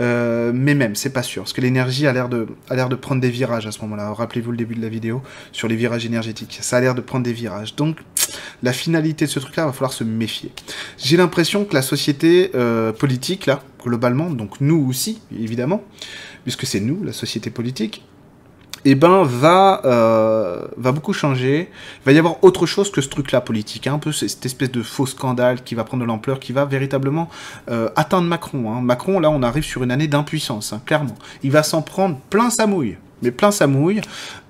[0.01, 3.30] Euh, mais même, c'est pas sûr, parce que l'énergie a l'air de, de prendre des
[3.30, 4.12] virages à ce moment-là.
[4.12, 5.22] Rappelez-vous le début de la vidéo
[5.53, 6.59] sur les virages énergétiques.
[6.61, 7.74] Ça a l'air de prendre des virages.
[7.76, 7.99] Donc,
[8.62, 10.53] la finalité de ce truc-là, va falloir se méfier.
[10.99, 15.83] J'ai l'impression que la société euh, politique, là, globalement, donc nous aussi, évidemment,
[16.45, 18.03] puisque c'est nous, la société politique,
[18.85, 21.70] eh ben va euh, va beaucoup changer.
[22.03, 24.70] Il va y avoir autre chose que ce truc-là politique, hein, un peu cette espèce
[24.70, 27.31] de faux scandale qui va prendre de l'ampleur, qui va véritablement
[27.70, 28.72] euh, atteindre Macron.
[28.72, 28.83] Hein.
[28.83, 31.14] Macron, là, on arrive sur une année d'impuissance, hein, clairement.
[31.43, 34.03] Il va s'en prendre plein sa mouille, mais plein sa mouille.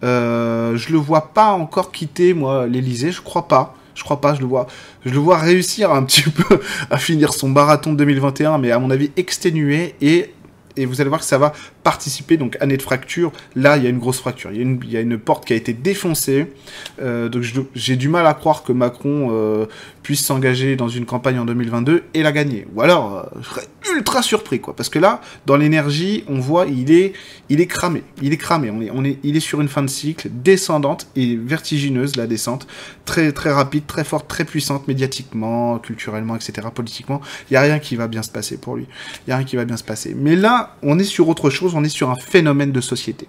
[0.03, 3.77] Euh, je le vois pas encore quitter moi l'Élysée, je crois pas.
[3.95, 4.67] Je crois pas, je le vois,
[5.05, 8.79] je le vois réussir un petit peu à finir son marathon de 2021, mais à
[8.79, 9.95] mon avis exténué.
[10.01, 10.35] Et
[10.77, 11.53] et vous allez voir que ça va
[11.85, 14.63] participer, donc année de fracture, là il y a une grosse fracture, il y a
[14.63, 16.53] une, il y a une porte qui a été défoncée,
[17.01, 19.67] euh, donc j'ai du mal à croire que Macron euh,
[20.03, 22.67] puisse s'engager dans une campagne en 2022 et la gagner.
[22.75, 26.67] Ou alors, euh, je serais ultra surpris, quoi, parce que là, dans l'énergie, on voit,
[26.67, 27.13] il est,
[27.49, 29.83] il est cramé, il est cramé, on est, on est, il est sur une fin
[29.83, 32.67] de cycle descendante et vertigineuse, la descente,
[33.05, 37.21] très, très rapide, très forte, très puissante, médiatiquement, culturellement, etc., politiquement,
[37.51, 38.87] il y a rien qui va bien se passer pour lui,
[39.27, 40.15] il y a rien qui va bien se passer.
[40.17, 43.29] Mais là, on est sur autre chose, on est sur un phénomène de société.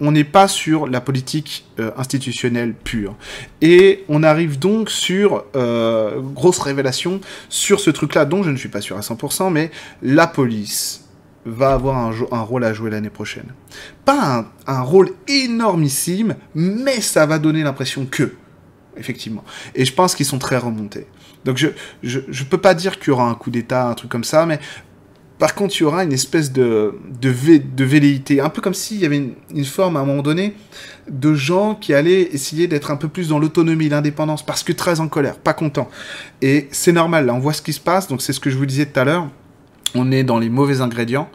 [0.00, 3.16] On n'est pas sur la politique euh, institutionnelle pure.
[3.60, 8.68] Et on arrive donc sur, euh, grosse révélation, sur ce truc-là dont je ne suis
[8.68, 9.70] pas sûr à 100%, mais
[10.02, 11.04] la police
[11.44, 13.52] va avoir un, rôle à jouer l'année prochaine.
[14.04, 18.34] Pas un, rôle énormissime, mais ça va donner l'impression que,
[18.96, 19.44] effectivement.
[19.74, 21.06] Et je pense qu'ils sont très remontés.
[21.44, 21.68] Donc je,
[22.02, 24.58] je, peux pas dire qu'il y aura un coup d'État, un truc comme ça, mais
[25.38, 28.98] par contre, il y aura une espèce de, de, de velléité, un peu comme s'il
[28.98, 30.54] y avait une, forme à un moment donné
[31.08, 35.00] de gens qui allaient essayer d'être un peu plus dans l'autonomie, l'indépendance, parce que très
[35.00, 35.88] en colère, pas content.
[36.42, 38.56] Et c'est normal, là, on voit ce qui se passe, donc c'est ce que je
[38.56, 39.28] vous disais tout à l'heure,
[39.94, 41.30] on est dans les mauvais ingrédients.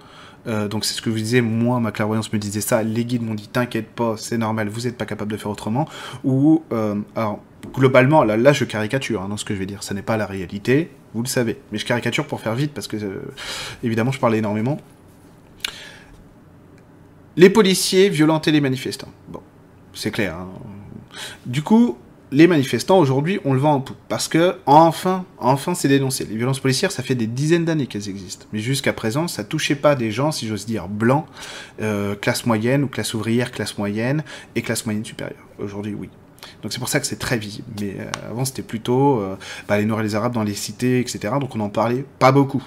[0.45, 3.21] Euh, donc c'est ce que vous disais, moi, ma clairvoyance me disait ça, les guides
[3.21, 5.87] m'ont dit, t'inquiète pas, c'est normal, vous n'êtes pas capable de faire autrement.
[6.25, 7.39] Ou, euh, alors,
[7.73, 10.17] globalement, là, là je caricature hein, dans ce que je vais dire, ça n'est pas
[10.17, 11.59] la réalité, vous le savez.
[11.71, 13.21] Mais je caricature pour faire vite, parce que, euh,
[13.83, 14.79] évidemment, je parlais énormément.
[17.35, 19.11] Les policiers violentaient les manifestants.
[19.29, 19.41] Bon,
[19.93, 20.35] c'est clair.
[20.35, 20.49] Hein.
[21.45, 21.97] Du coup,
[22.31, 23.97] les manifestants, aujourd'hui, on le vend en poupe.
[24.09, 26.25] Parce que, enfin, enfin, c'est dénoncé.
[26.25, 28.47] Les violences policières, ça fait des dizaines d'années qu'elles existent.
[28.53, 31.25] Mais jusqu'à présent, ça touchait pas des gens, si j'ose dire, blancs,
[31.81, 34.23] euh, classe moyenne ou classe ouvrière, classe moyenne
[34.55, 35.45] et classe moyenne supérieure.
[35.59, 36.09] Aujourd'hui, oui.
[36.61, 37.67] Donc c'est pour ça que c'est très visible.
[37.79, 39.35] Mais euh, avant c'était plutôt euh,
[39.67, 41.35] bah, les Noirs et les Arabes dans les cités, etc.
[41.39, 42.63] Donc on en parlait pas beaucoup.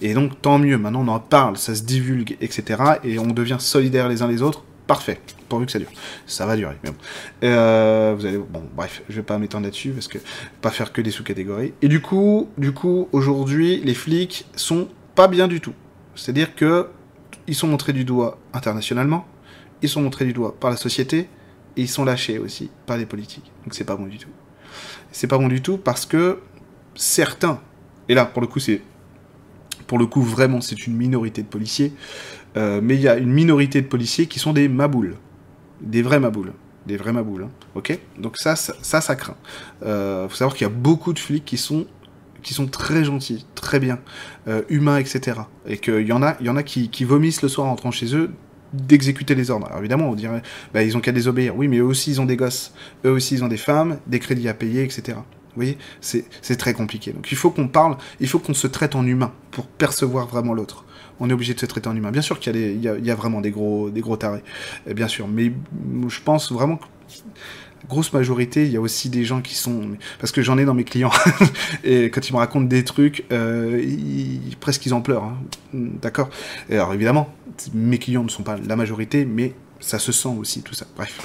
[0.00, 2.82] Et donc tant mieux, maintenant on en parle, ça se divulgue, etc.
[3.04, 4.64] Et on devient solidaires les uns les autres.
[4.86, 5.90] Parfait, pourvu que ça dure.
[6.26, 6.74] Ça va durer.
[7.44, 10.18] Euh, vous allez, bon, bref, je vais pas m'étendre là-dessus parce que
[10.60, 11.74] pas faire que des sous-catégories.
[11.80, 15.74] Et du coup, du coup, aujourd'hui, les flics sont pas bien du tout.
[16.16, 16.88] C'est-à-dire que
[17.46, 19.26] ils sont montrés du doigt internationalement,
[19.82, 21.28] ils sont montrés du doigt par la société,
[21.80, 23.50] ils sont lâchés aussi par les politiques.
[23.64, 24.28] Donc c'est pas bon du tout.
[25.12, 26.38] C'est pas bon du tout parce que
[26.94, 27.60] certains,
[28.08, 28.82] et là pour le coup c'est
[29.86, 31.92] pour le coup vraiment c'est une minorité de policiers,
[32.56, 35.16] euh, mais il y a une minorité de policiers qui sont des maboules,
[35.80, 36.52] des vrais maboules,
[36.86, 37.50] des vrais maboules, hein.
[37.74, 37.98] ok?
[38.18, 39.36] Donc ça, ça, ça, craint.
[39.84, 41.86] Euh, faut savoir qu'il y a beaucoup de flics qui sont
[42.42, 43.98] qui sont très gentils, très bien,
[44.48, 45.40] euh, humains, etc.
[45.66, 47.90] Et qu'il y en a, il y en a qui vomissent le soir en rentrant
[47.90, 48.30] chez eux
[48.72, 49.66] d'exécuter les ordres.
[49.66, 50.42] Alors évidemment, on dirait,
[50.72, 51.56] bah, ils ont qu'à désobéir.
[51.56, 52.72] Oui, mais eux aussi, ils ont des gosses.
[53.04, 55.16] Eux aussi, ils ont des femmes, des crédits à payer, etc.
[55.16, 57.12] Vous voyez, c'est très compliqué.
[57.12, 60.54] Donc il faut qu'on parle, il faut qu'on se traite en humain pour percevoir vraiment
[60.54, 60.84] l'autre.
[61.18, 62.12] On est obligé de se traiter en humain.
[62.12, 64.42] Bien sûr qu'il y, y, y, a vraiment des gros, des gros tarés,
[64.86, 65.28] eh, bien sûr.
[65.28, 65.52] Mais
[66.08, 66.84] je pense vraiment que
[67.88, 69.96] grosse majorité, il y a aussi des gens qui sont...
[70.18, 71.12] Parce que j'en ai dans mes clients,
[71.84, 73.82] et quand ils me racontent des trucs, euh,
[74.60, 75.24] presque ils en pleurent.
[75.24, 75.38] Hein.
[75.72, 76.30] D'accord
[76.70, 77.32] Alors évidemment,
[77.74, 80.86] mes clients ne sont pas la majorité, mais ça se sent aussi, tout ça.
[80.96, 81.18] Bref.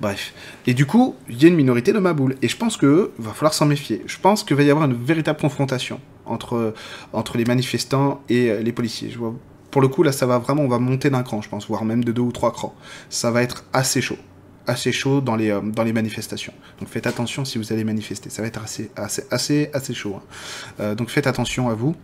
[0.00, 0.32] Bref.
[0.66, 2.36] Et du coup, il y a une minorité de Maboul.
[2.42, 4.02] Et je pense que va falloir s'en méfier.
[4.06, 6.74] Je pense qu'il va y avoir une véritable confrontation entre,
[7.12, 9.12] entre les manifestants et euh, les policiers.
[9.70, 11.84] Pour le coup, là, ça va vraiment, on va monter d'un cran, je pense, voire
[11.84, 12.74] même de deux ou trois crans.
[13.10, 14.18] Ça va être assez chaud
[14.66, 16.52] assez chaud dans les, euh, dans les manifestations.
[16.78, 18.30] Donc faites attention si vous allez manifester.
[18.30, 20.16] Ça va être assez, assez, assez, assez chaud.
[20.16, 20.22] Hein.
[20.80, 21.94] Euh, donc faites attention à vous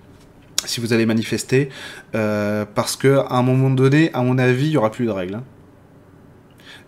[0.67, 1.71] si vous allez manifester,
[2.15, 5.11] euh, parce que à un moment donné, à mon avis, il y aura plus de
[5.11, 5.45] règles hein,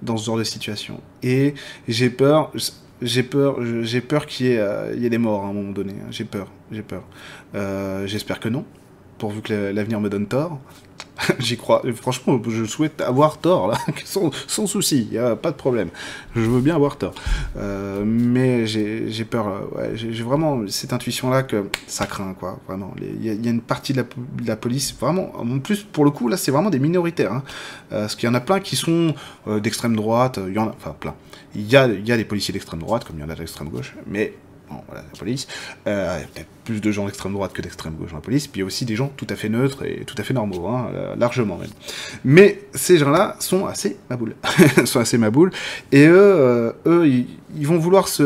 [0.02, 1.00] dans ce genre de situation.
[1.22, 1.54] Et
[1.88, 2.52] j'ai peur,
[3.00, 4.50] j'ai peur, j'ai peur qu'il y,
[5.06, 5.94] ait des morts à un moment donné.
[5.94, 6.08] Hein.
[6.10, 7.04] J'ai peur, j'ai peur.
[8.06, 8.66] J'espère que non,
[9.22, 10.58] pourvu que l'avenir me donne tort.
[11.38, 11.80] J'y crois.
[11.94, 15.90] Franchement, je souhaite avoir tort, là, sans, souci, il a pas de problème.
[16.34, 17.14] Je veux bien avoir tort.
[17.56, 19.46] Euh, mais j'ai peur,
[19.78, 22.92] euh, j'ai vraiment cette intuition-là que ça craint, quoi, vraiment.
[23.00, 24.04] Il y, a une partie de
[24.44, 27.32] la, police, vraiment, en plus, pour le coup, là, c'est vraiment des minoritaires.
[27.32, 27.44] Hein,
[27.92, 29.14] euh, parce qu'il y en a plein qui sont
[29.46, 31.14] d'extrême droite, il y en a, enfin, plein.
[31.54, 33.94] Il y y a des policiers d'extrême droite, comme il y en a d'extrême gauche,
[34.08, 34.34] mais
[34.94, 35.46] la police.
[35.86, 38.46] Euh, il y a plus de gens d'extrême droite que d'extrême gauche dans la police,
[38.46, 40.34] puis il y a aussi des gens tout à fait neutres et tout à fait
[40.34, 41.70] normaux, hein, euh, largement même.
[42.24, 44.34] Mais ces gens-là sont assez maboules,
[44.84, 45.50] sont assez maboules,
[45.90, 48.22] et eux, euh, eux ils, vont vouloir se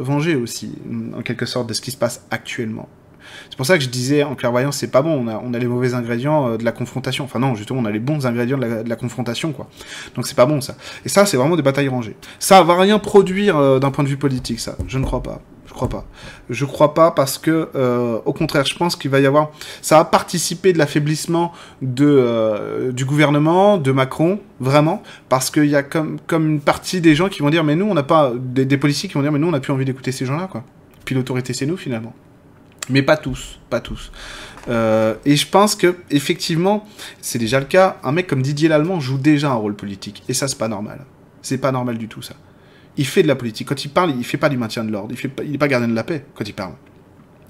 [0.00, 0.72] venger aussi,
[1.16, 2.88] en quelque sorte, de ce qui se passe actuellement.
[3.50, 5.94] C'est pour ça que je disais en clairvoyance, c'est pas bon, on a, les mauvais
[5.94, 7.24] ingrédients de la confrontation.
[7.24, 9.68] Enfin non, justement, on a les bons ingrédients de la, de la confrontation, quoi.
[10.14, 10.76] Donc c'est pas bon ça.
[11.04, 12.16] Et ça, c'est vraiment des batailles rangées.
[12.38, 14.76] Ça va rien produire d'un point de vue politique, ça.
[14.86, 15.40] Je ne crois pas.
[15.78, 16.04] Crois pas.
[16.50, 19.52] Je crois pas parce que, euh, au contraire, je pense qu'il va y avoir.
[19.80, 21.52] Ça a participé de l'affaiblissement
[21.82, 27.00] de euh, du gouvernement, de Macron, vraiment, parce qu'il y a comme comme une partie
[27.00, 29.30] des gens qui vont dire, mais nous, on n'a pas des, policiers qui vont dire,
[29.30, 30.64] mais nous, on n'a plus envie d'écouter ces gens-là, quoi.
[31.04, 32.12] Puis l'autorité, c'est nous finalement.
[32.90, 34.10] Mais pas tous, pas tous.
[34.66, 36.88] Euh, et je pense que effectivement,
[37.20, 37.98] c'est déjà le cas.
[38.02, 41.04] Un mec comme Didier Lallemand joue déjà un rôle politique, et ça, c'est pas normal.
[41.40, 42.34] C'est pas normal du tout, ça
[42.98, 43.68] il fait de la politique.
[43.68, 45.12] Quand il parle, il fait pas du maintien de l'ordre.
[45.12, 46.74] Il fait il est pas gardien de la paix quand il parle.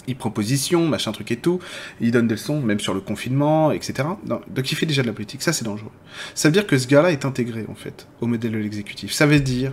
[0.07, 1.59] il proposition, machin truc et tout,
[2.01, 4.09] il donne des leçons, même sur le confinement, etc.
[4.25, 5.91] donc il fait déjà de la politique, ça c'est dangereux.
[6.35, 9.13] Ça veut dire que ce gars-là est intégré en fait au modèle de l'exécutif.
[9.13, 9.73] Ça veut dire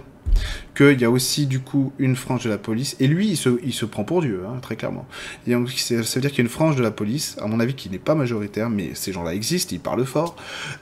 [0.75, 3.59] qu'il y a aussi du coup une frange de la police, et lui il se,
[3.63, 5.07] il se prend pour Dieu, hein, très clairement.
[5.47, 7.89] Ça veut dire qu'il y a une frange de la police, à mon avis qui
[7.89, 10.35] n'est pas majoritaire, mais ces gens-là existent, ils parlent fort,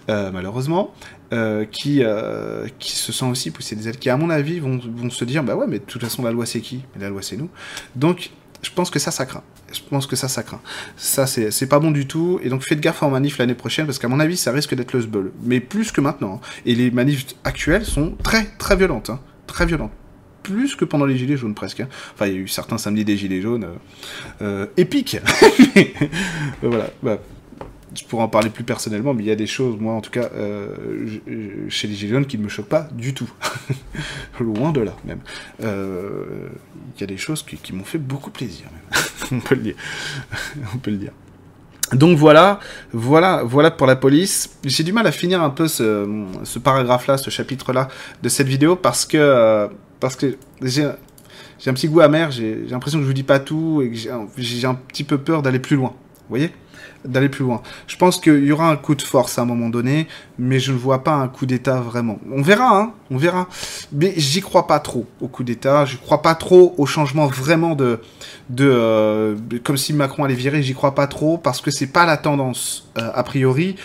[0.10, 0.94] euh, malheureusement,
[1.34, 4.80] euh, qui, euh, qui se sent aussi pousser des ailes, qui à mon avis vont,
[5.10, 6.84] se dire, bah ouais, mais de toute façon la loi c'est qui?
[7.00, 7.50] La loi c'est nous.
[7.96, 8.30] Donc
[8.62, 9.44] je pense que ça, ça craint.
[9.72, 10.62] Je pense que ça, ça craint.
[10.96, 12.40] Ça, c'est pas bon du tout.
[12.44, 14.94] Et donc, faites gaffe en manif l'année prochaine, parce qu'à mon avis, ça risque d'être
[14.94, 15.32] le sbull.
[15.42, 16.36] Mais plus que maintenant.
[16.36, 16.48] Hein.
[16.66, 19.10] Et les manifs actuelles sont très, très violentes.
[19.10, 19.20] Hein.
[19.48, 19.92] Très violentes.
[20.44, 21.82] Plus que pendant les Gilets jaunes, presque.
[21.82, 21.88] Hein.
[22.14, 23.76] Enfin, il y a eu certains samedis des Gilets jaunes euh,
[24.42, 25.18] euh épiques.
[26.62, 26.90] voilà.
[27.02, 27.18] Bah,
[27.96, 30.12] je pourrais en parler plus personnellement, mais il y a des choses, moi en tout
[30.12, 30.68] cas, euh,
[31.70, 33.32] chez les jaunes qui ne me choquent pas du tout.
[34.39, 35.20] Loin de là, même.
[35.62, 36.48] Euh,
[36.96, 39.02] il y a des choses qui, m'ont fait beaucoup plaisir, même.
[39.32, 39.76] on peut le dire.
[40.74, 41.12] on peut le dire.
[41.91, 42.60] Donc voilà,
[42.91, 44.58] voilà, voilà pour la police.
[44.66, 47.88] J'ai du mal à finir un peu ce, paragraphe-là, ce chapitre-là
[48.24, 49.70] de cette vidéo parce que,
[50.00, 53.84] parce que j'ai un petit goût amer, j'ai l'impression que je vous dis pas tout
[53.84, 53.96] et que
[54.38, 55.89] j'ai un petit peu peur d'aller plus loin.
[55.89, 56.52] Vous voyez?
[57.06, 57.62] D'aller plus loin.
[57.88, 60.72] Je pense qu'il y aura un coup de force à un moment donné, mais je
[60.72, 62.20] ne vois pas un coup d'État vraiment.
[62.32, 63.47] On verra, hein, on verra.
[63.91, 67.76] Mais j'y crois pas trop au coup d'État, je crois pas trop au changement vraiment
[67.76, 67.99] de...
[68.49, 72.06] de euh, comme si Macron allait virer, j'y crois pas trop, parce que c'est pas
[72.06, 73.76] la tendance, euh, a priori,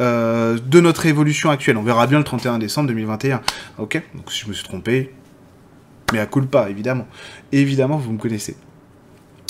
[0.00, 1.76] euh, de notre évolution actuelle.
[1.76, 3.40] On verra bien le 31 décembre 2021.
[3.78, 4.02] Ok?
[4.14, 5.12] Donc si je me suis trompé,
[6.12, 7.06] mais à coup pas, évidemment.
[7.52, 8.56] évidemment, vous me connaissez.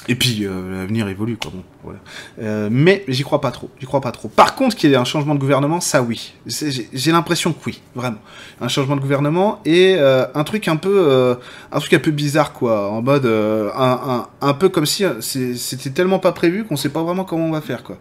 [0.08, 1.50] Et puis euh, l'avenir évolue, quoi.
[1.54, 1.98] Bon, voilà.
[2.40, 3.70] Euh, mais j'y crois pas trop.
[3.80, 4.28] J'y crois pas trop.
[4.28, 6.34] Par contre, qu'il y ait un changement de gouvernement, ça oui.
[6.46, 8.18] J'ai l'impression que oui, vraiment.
[8.60, 11.34] Un changement de gouvernement et euh, un truc un peu, euh,
[11.72, 12.90] un truc un peu bizarre, quoi.
[12.90, 17.02] En mode euh, un, un, peu comme si c'était tellement pas prévu qu'on sait pas
[17.02, 17.98] vraiment comment on va faire, quoi.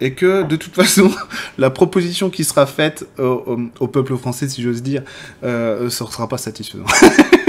[0.00, 1.10] Et que de toute façon,
[1.58, 5.02] la proposition qui sera faite au, au, peuple français, si j'ose dire,
[5.42, 6.90] euh, ne sera pas satisfaisante.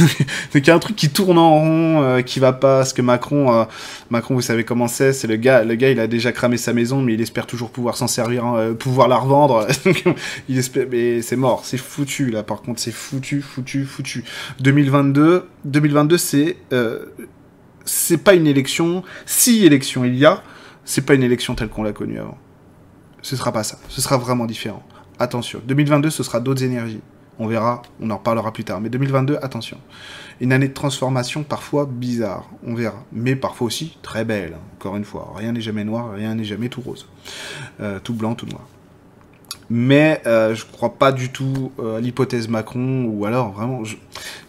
[0.54, 2.92] donc il y a un truc qui tourne en rond, euh, qui va pas, parce
[2.92, 3.64] que Macron, euh,
[4.10, 6.72] Macron, vous savez comment c'est, c'est le gars, le gars, il a déjà cramé sa
[6.72, 9.66] maison, mais il espère toujours pouvoir s'en servir, hein, euh, pouvoir la revendre.
[10.48, 12.42] il espère, mais c'est mort, c'est foutu là.
[12.42, 14.24] Par contre, c'est foutu, foutu, foutu.
[14.60, 16.56] 2022, 2022, c'est,
[17.84, 19.02] c'est pas une élection.
[19.26, 20.42] Si élection il y a,
[20.84, 22.38] c'est pas une élection telle qu'on l'a connue avant.
[23.22, 23.78] Ce sera pas ça.
[23.88, 24.82] Ce sera vraiment différent.
[25.18, 27.02] Attention, 2022, ce sera d'autres énergies.
[27.38, 28.80] On verra, on en reparlera plus tard.
[28.80, 29.78] Mais 2022, attention.
[30.40, 33.04] Une année de transformation parfois bizarre, on verra.
[33.12, 35.32] Mais parfois aussi très belle, encore une fois.
[35.36, 37.06] Rien n'est jamais noir, rien n'est jamais tout rose.
[37.80, 38.66] Euh, tout blanc, tout noir.
[39.70, 43.82] Mais euh, je crois pas du tout euh, à l'hypothèse Macron, ou alors vraiment...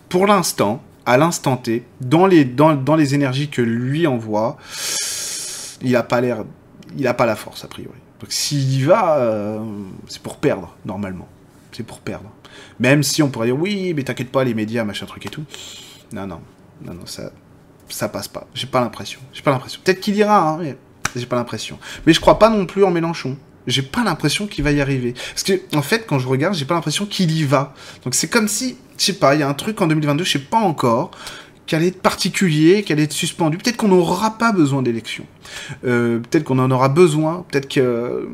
[0.10, 4.58] Pour l'instant, à l'instant T, dans les, dans, les énergies que lui envoie,
[5.82, 6.44] il a pas l'air...
[6.98, 7.96] Il a pas la force, a priori.
[8.20, 9.60] Donc s'il y va, euh,
[10.08, 11.28] c'est pour perdre, normalement.
[11.72, 12.30] C'est pour perdre.
[12.82, 15.44] Même si on pourrait dire oui, mais t'inquiète pas, les médias, machin truc et tout.
[16.14, 16.42] Non, non,
[16.84, 17.32] non, non, ça,
[17.90, 18.48] ça passe pas.
[18.56, 19.20] J'ai pas l'impression.
[19.34, 19.80] J'ai pas l'impression.
[19.84, 20.76] Peut-être qu'il ira, hein, mais
[21.16, 21.78] j'ai pas l'impression.
[22.08, 23.38] Mais je crois pas non plus en Mélenchon.
[23.68, 25.14] J'ai pas l'impression qu'il va y arriver.
[25.14, 27.76] Parce que, en fait, quand je regarde, j'ai pas l'impression qu'il y va.
[28.04, 30.32] Donc c'est comme si, je sais pas, il y a un truc en 2022, je
[30.32, 31.12] sais pas encore,
[31.68, 33.60] qui allait être particulier, qui allait être suspendu.
[33.60, 35.28] Peut-être qu'on n'aura pas besoin d'élections.
[35.86, 37.46] Euh, peut-être qu'on en aura besoin.
[37.48, 38.28] Peut-être que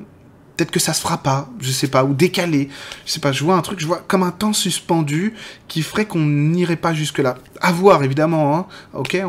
[0.57, 2.69] peut-être que ça se fera pas, je sais pas, ou décalé,
[3.05, 5.35] je sais pas, je vois un truc, je vois comme un temps suspendu
[5.67, 7.35] qui ferait qu'on n'irait pas jusque là.
[7.61, 8.65] À voir évidemment, hein.
[8.93, 9.21] ok,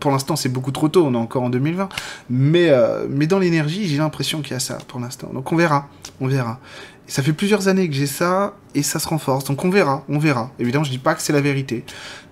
[0.00, 1.88] pour l'instant c'est beaucoup trop tôt, on est encore en 2020,
[2.30, 5.56] mais, euh, mais dans l'énergie j'ai l'impression qu'il y a ça pour l'instant, donc on
[5.56, 5.88] verra,
[6.20, 6.58] on verra.
[7.06, 10.18] ça fait plusieurs années que j'ai ça, et ça se renforce, donc on verra, on
[10.18, 10.50] verra.
[10.58, 11.84] Évidemment je dis pas que c'est la vérité,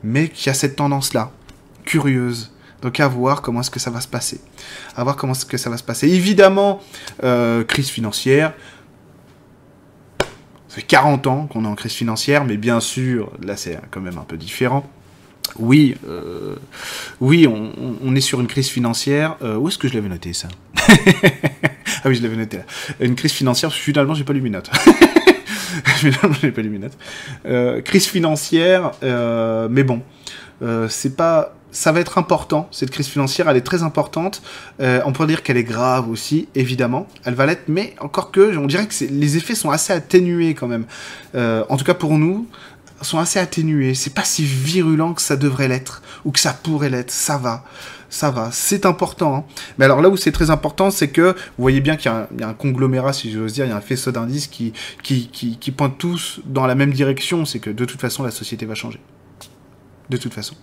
[0.03, 1.31] mais qu'il y a cette tendance-là,
[1.85, 2.51] curieuse,
[2.83, 4.41] donc à voir comment est-ce que ça va se passer.
[4.97, 6.09] À voir comment est-ce que ça va se passer.
[6.09, 6.81] Évidemment,
[7.23, 8.53] euh, crise financière.
[10.69, 14.01] Ça fait 40 ans qu'on est en crise financière, mais bien sûr, là c'est quand
[14.01, 14.89] même un peu différent.
[15.59, 16.57] Oui, euh,
[17.21, 19.37] oui, on, est sur une crise financière.
[19.43, 20.49] Euh, où est-ce que je l'avais noté ça?
[22.05, 22.59] Ah oui, je l'avais noté.
[22.99, 24.69] Une crise financière, finalement, j'ai pas lu mes notes.
[25.85, 27.85] finalement, j'ai pas lu mes notes.
[27.85, 30.03] Crise financière, mais bon,
[30.89, 34.43] c'est pas ça va être important, cette crise financière, elle est très importante.
[34.81, 37.09] Euh, on peut dire qu'elle est grave aussi, évidemment.
[37.25, 40.69] Elle va l'être, mais encore que, on dirait que les effets sont assez atténués quand
[40.69, 40.85] même.
[41.35, 42.47] Euh, en tout cas pour nous,
[43.01, 43.95] sont assez atténués.
[43.95, 47.11] C'est pas si virulent que ça devrait l'être, ou que ça pourrait l'être.
[47.11, 47.65] Ça va.
[48.11, 49.37] Ça va, c'est important.
[49.37, 49.45] Hein.
[49.79, 52.49] Mais alors là où c'est très important, c'est que vous voyez bien qu'il y, a
[52.49, 55.71] un conglomérat, si j'ose dire, il y a un faisceau d'indices qui, qui, qui, qui
[55.71, 57.47] pointent tous dans la même direction.
[57.47, 59.01] C'est que de toute façon, la société va changer
[60.11, 60.55] de toute façon.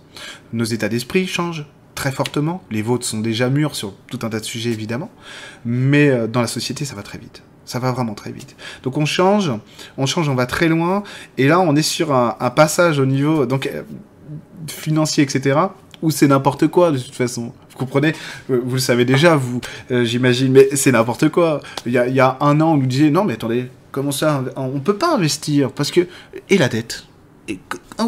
[0.52, 2.62] Nos états d'esprit changent très fortement.
[2.70, 5.10] Les vôtres sont déjà mûrs sur tout un tas de sujets, évidemment.
[5.66, 7.42] Mais euh, dans la société, ça va très vite.
[7.66, 8.56] Ça va vraiment très vite.
[8.82, 9.52] Donc on change,
[9.98, 11.02] on change, on va très loin.
[11.36, 13.82] Et là, on est sur un, passage au niveau donc euh,
[14.66, 15.58] financier, etc.
[16.02, 17.52] Où c'est n'importe quoi de toute façon.
[17.70, 18.14] Vous comprenez?
[18.48, 19.60] Vous le savez déjà, vous,
[19.90, 20.52] j'imagine.
[20.52, 21.60] Mais c'est n'importe quoi.
[21.84, 24.10] Il y, a, il y a un an, on nous disait non, mais attendez, comment
[24.10, 24.42] ça?
[24.56, 26.08] On peut pas investir parce que
[26.48, 27.04] et la dette?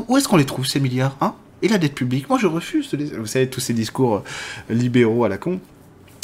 [0.08, 1.34] Où est-ce qu'on les trouve, ces milliards hein?
[1.62, 2.28] Et la dette publique?
[2.28, 2.92] Moi, je refuse.
[3.16, 5.60] Vous savez, tous ces discours euh, libéraux à la con.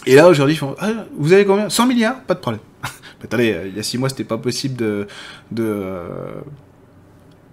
[0.05, 1.69] Et là, aujourd'hui, ils font ah, Vous avez combien?
[1.69, 2.21] 100 milliards?
[2.23, 2.61] Pas de problème.
[3.23, 5.07] attendez, euh, il y a 6 mois, c'était pas possible de.
[5.53, 6.41] de euh,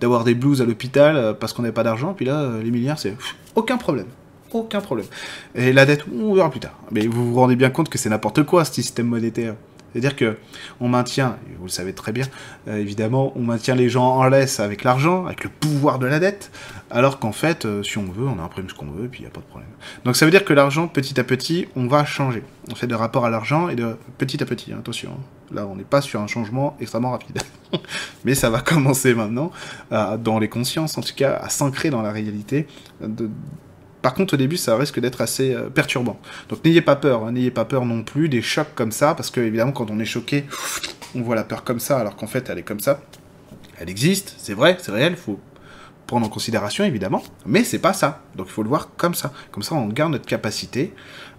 [0.02, 3.16] d'avoir des blues à l'hôpital parce qu'on n'avait pas d'argent, puis là, les milliards, c'est
[3.56, 4.08] aucun problème.
[4.52, 5.08] Aucun problème.
[5.56, 6.78] Et la dette, on verra plus tard.
[6.92, 9.56] Mais vous vous rendez bien compte que c'est n'importe quoi, ce système monétaire.
[9.96, 10.36] C'est-à-dire que
[10.82, 12.26] on maintient, vous le savez très bien,
[12.68, 16.20] euh, évidemment, on maintient les gens en laisse avec l'argent, avec le pouvoir de la
[16.20, 16.52] dette,
[16.92, 19.24] alors qu'en fait, euh, si on veut, on imprime ce qu'on veut, et puis il
[19.24, 19.70] n'y a pas de problème.
[20.04, 22.44] Donc ça veut dire que l'argent, petit à petit, on va changer.
[22.70, 25.12] On fait de rapport à l'argent et de petit à petit, hein, attention.
[25.12, 25.56] Hein.
[25.56, 27.38] Là, on n'est pas sur un changement extrêmement rapide.
[28.26, 29.50] Mais ça va commencer maintenant,
[29.92, 32.68] dans les consciences en tout cas, à s'ancrer dans la réalité,
[33.00, 33.30] de,
[34.06, 36.20] par contre, au début, ça risque d'être assez euh, perturbant.
[36.50, 37.32] Donc n'ayez pas peur, hein.
[37.32, 40.06] n'ayez pas peur non plus des chocs comme ça, parce que évidemment, quand on est
[40.06, 40.46] choqué,
[41.16, 43.02] on voit la peur comme ça, alors qu'en fait, elle est comme ça.
[43.80, 45.40] Elle existe, c'est vrai, c'est réel, faut
[46.06, 48.22] prendre en considération évidemment, mais c'est pas ça.
[48.36, 49.34] Donc il faut le voir comme ça.
[49.50, 50.94] Comme ça, on garde notre capacité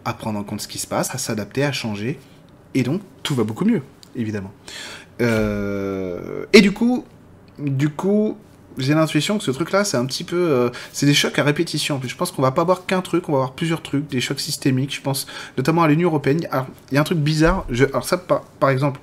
[0.05, 2.19] à prendre en compte ce qui se passe, à s'adapter, à changer,
[2.75, 3.83] et donc tout va beaucoup mieux,
[4.17, 4.53] évidemment.
[5.21, 7.05] Euh, et du coup,
[7.61, 8.37] du coup,
[8.79, 12.01] j'ai l'intuition que ce truc-là, c'est un petit peu, euh, c'est des chocs à répétition.
[12.05, 14.41] Je pense qu'on va pas avoir qu'un truc, on va avoir plusieurs trucs, des chocs
[14.41, 14.95] systémiques.
[14.95, 16.41] Je pense notamment à l'Union européenne.
[16.91, 17.67] Il y a un truc bizarre.
[17.93, 19.01] Alors ça, par, exemple,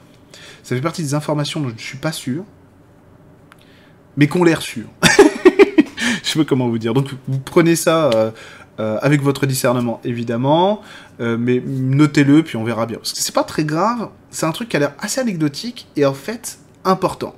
[0.64, 2.44] ça fait partie des informations dont je ne suis pas sûr,
[4.16, 4.86] mais qu'on l'air sûr.
[5.04, 6.94] je sais pas comment vous dire.
[6.94, 8.10] Donc, vous prenez ça.
[8.14, 8.32] Euh,
[8.80, 10.82] euh, avec votre discernement évidemment,
[11.20, 12.98] mais notez-le puis on verra bien.
[12.98, 16.08] Parce que c'est pas très grave, c'est un truc qui a l'air assez anecdotique et
[16.08, 17.36] en fait important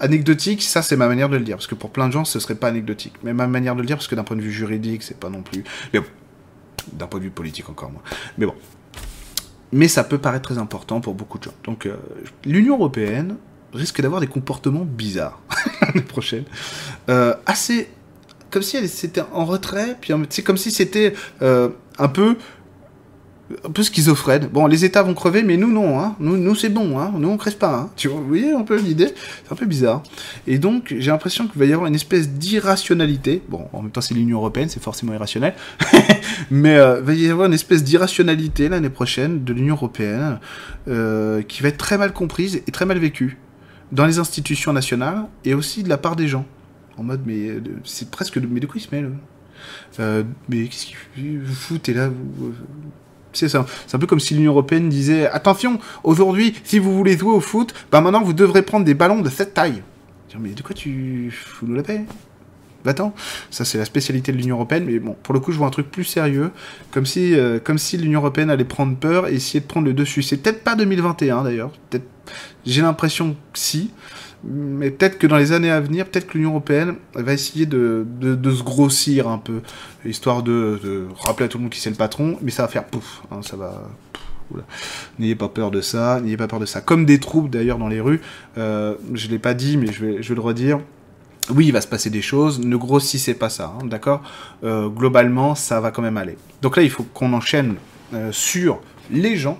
[0.00, 2.40] anecdotique, ça c'est ma manière de le dire, parce que pour plein de gens ce
[2.40, 4.52] serait pas anecdotique, mais ma manière de le dire, parce que d'un point de vue
[4.52, 5.64] juridique, c'est pas non plus.
[5.92, 6.06] Mais bon,
[6.92, 8.02] d'un point de vue politique encore moins.
[8.38, 8.54] Mais bon.
[9.72, 11.54] Mais ça peut paraître très important pour beaucoup de gens.
[11.64, 11.96] Donc euh,
[12.44, 13.36] l'Union Européenne
[13.72, 15.40] risque d'avoir des comportements bizarres
[15.82, 16.44] l'année prochaine.
[17.08, 17.88] Euh, assez.
[18.50, 22.36] Comme si elle c'était en retrait, puis c'est comme si c'était euh, un peu
[23.64, 24.48] un peu schizophrène.
[24.52, 26.16] Bon, les États vont crever, mais nous non, hein.
[26.20, 27.12] Nous, nous c'est bon, hein.
[27.16, 27.90] Nous on crève pas, hein.
[27.96, 29.12] Tu vois, vous voyez un peu l'idée?
[29.44, 30.02] C'est un peu bizarre.
[30.46, 33.42] Et donc, j'ai l'impression qu'il va y avoir une espèce d'irrationalité.
[33.48, 35.54] Bon, en même temps, c'est l'Union Européenne, c'est forcément irrationnel.
[36.50, 40.38] mais euh, il va y avoir une espèce d'irrationalité l'année prochaine de l'Union Européenne
[40.88, 43.38] euh, qui va être très mal comprise et très mal vécue
[43.92, 46.46] dans les institutions nationales et aussi de la part des gens.
[46.96, 48.36] En mode, mais euh, c'est presque.
[48.36, 49.10] Mais de quoi il se mêle
[49.98, 52.52] mais qu'est-ce qu'il fout T'es là, vous,
[53.32, 57.40] c'est un peu comme si l'Union Européenne disait Attention, aujourd'hui, si vous voulez jouer au
[57.40, 59.82] foot, bah maintenant vous devrez prendre des ballons de cette taille.
[60.38, 62.04] Mais de quoi tu fous nous la paix?
[62.86, 63.14] Attends,
[63.50, 65.70] ça c'est la spécialité de l'Union Européenne, mais bon, pour le coup je vois un
[65.70, 66.50] truc plus sérieux,
[66.90, 70.22] comme si, euh, si l'Union Européenne allait prendre peur et essayer de prendre le dessus.
[70.22, 71.72] C'est peut-être pas 2021 d'ailleurs,
[72.64, 73.90] j'ai l'impression que si,
[74.44, 78.06] mais peut-être que dans les années à venir, peut-être que l'Union Européenne va essayer de,
[78.20, 79.60] de, se grossir un peu,
[80.04, 82.84] histoire de, rappeler à tout le monde qui c'est le patron, mais ça va faire
[82.84, 83.88] pouf, hein, ça va...
[85.20, 86.80] N'ayez pas peur de ça, n'ayez pas peur de ça.
[86.80, 88.20] Comme des troupes d'ailleurs dans les rues,
[88.58, 90.80] euh, je l'ai pas dit, mais je je vais le redire.
[91.48, 94.22] Oui, il va se passer des choses, ne grossissez pas ça, hein, d'accord?
[94.62, 96.36] Euh, Globalement, ça va quand même aller.
[96.62, 97.76] Donc là, il faut qu'on enchaîne
[98.14, 98.80] euh, sur
[99.10, 99.58] les gens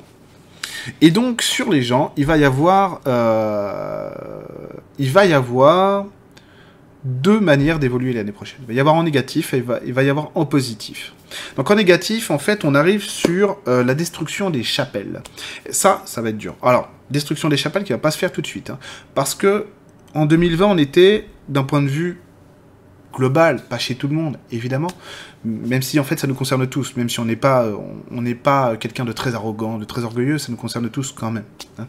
[1.01, 4.11] et donc sur les gens, il va y avoir, euh,
[4.99, 6.07] il va y avoir
[7.03, 8.61] deux manières d'évoluer l'année prochaine.
[8.63, 11.15] Il va y avoir en négatif et il va, y avoir en positif.
[11.57, 15.23] Donc en négatif, en fait, on arrive sur la destruction des chapelles.
[15.71, 16.57] Ça, ça va être dur.
[16.63, 18.79] Alors, destruction des chapelles qui va pas se faire tout de suite, hein.
[19.15, 19.67] parce que
[20.15, 22.21] en 2020, on était d'un point de vue
[23.13, 24.91] global, pas chez tout le monde, évidemment,
[25.45, 27.67] même si en fait ça nous concerne tous, même si on n'est pas,
[28.11, 31.31] on n'est pas quelqu'un de très arrogant, de très orgueilleux, ça nous concerne tous quand
[31.31, 31.45] même.
[31.79, 31.87] Hein.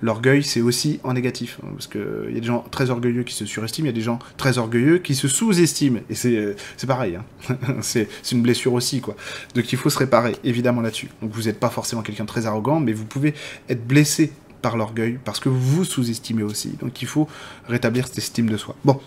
[0.00, 3.34] L'orgueil, c'est aussi en négatif, hein, parce qu'il y a des gens très orgueilleux qui
[3.34, 7.16] se surestiment, il y a des gens très orgueilleux qui se sous-estiment, et c'est pareil,
[7.16, 7.56] hein.
[7.82, 9.14] c'est une blessure aussi, quoi.
[9.54, 11.10] Donc il faut se réparer, évidemment, là-dessus.
[11.20, 13.34] Donc vous n'êtes pas forcément quelqu'un de très arrogant, mais vous pouvez
[13.68, 14.32] être blessé
[14.62, 16.76] par l'orgueil, parce que vous sous-estimez aussi.
[16.80, 17.28] Donc il faut
[17.68, 18.76] rétablir cette estime de soi.
[18.84, 19.00] Bon,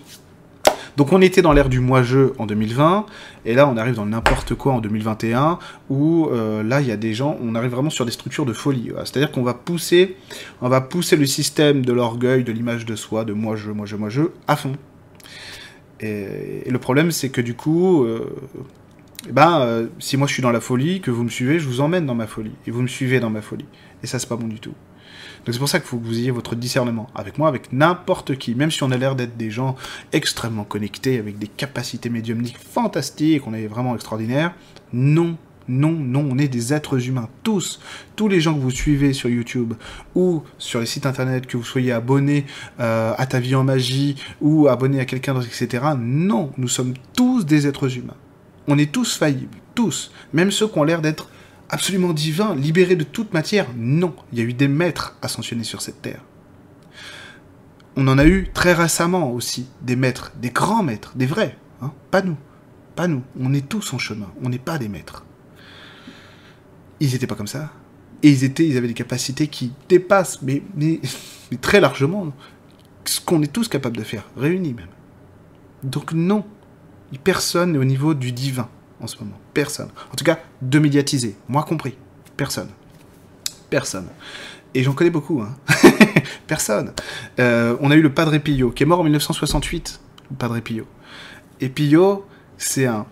[0.97, 3.05] donc on était dans l'ère du moi-je en 2020,
[3.45, 6.97] et là on arrive dans n'importe quoi en 2021, où euh, là il y a
[6.97, 8.91] des gens, on arrive vraiment sur des structures de folie.
[8.99, 10.17] C'est-à-dire qu'on va pousser,
[10.61, 14.21] on va pousser le système de l'orgueil, de l'image de soi, de moi-je, moi-je, moi-je,
[14.47, 14.73] à fond.
[16.01, 18.35] Et, le problème c'est que du coup, euh,
[19.27, 21.67] eh ben, euh, si moi je suis dans la folie, que vous me suivez, je
[21.67, 22.53] vous emmène dans ma folie.
[22.67, 23.65] Et vous me suivez dans ma folie.
[24.03, 24.73] Et ça, c'est pas bon du tout.
[25.45, 27.07] Donc c'est pour ça qu'il faut que vous ayez votre discernement.
[27.13, 28.55] Avec moi, avec n'importe qui.
[28.55, 29.75] Même si on a l'air d'être des gens
[30.11, 34.53] extrêmement connectés, avec des capacités médiumniques fantastiques, on est vraiment extraordinaire.
[34.91, 35.37] Non,
[35.67, 37.79] non, non, on est des êtres humains, tous.
[38.15, 39.73] Tous les gens que vous suivez sur YouTube
[40.15, 42.45] ou sur les sites internet, que vous soyez abonnés
[42.79, 45.83] euh, à Ta Vie en Magie ou abonnés à quelqu'un d'autre, etc.
[45.97, 48.17] Non, nous sommes tous des êtres humains.
[48.67, 50.11] On est tous faillibles, tous.
[50.33, 51.29] Même ceux qui ont l'air d'être
[51.69, 53.67] absolument divins, libérés de toute matière.
[53.75, 56.21] Non, il y a eu des maîtres ascensionnés sur cette terre.
[57.95, 61.57] On en a eu très récemment aussi, des maîtres, des grands maîtres, des vrais.
[61.81, 62.37] Hein pas nous,
[62.95, 63.23] pas nous.
[63.39, 65.25] On est tous en chemin, on n'est pas des maîtres.
[66.99, 67.71] Ils n'étaient pas comme ça.
[68.23, 70.99] Et ils, étaient, ils avaient des capacités qui dépassent, mais, mais,
[71.51, 72.33] mais très largement,
[73.05, 74.89] ce qu'on est tous capables de faire, réunis même.
[75.83, 76.43] Donc non,
[77.23, 78.69] Personne n'est au niveau du divin
[79.01, 79.39] en ce moment.
[79.53, 79.89] Personne.
[80.11, 81.35] En tout cas, de médiatiser.
[81.47, 81.95] Moi compris.
[82.37, 82.69] Personne.
[83.69, 84.07] Personne.
[84.73, 85.41] Et j'en connais beaucoup.
[85.41, 85.55] Hein.
[86.47, 86.93] Personne.
[87.39, 89.99] Euh, on a eu le Padre Pio, qui est mort en 1968.
[90.31, 90.85] Le Padre Pio.
[91.61, 92.25] Et Pio,
[92.57, 93.05] c'est un,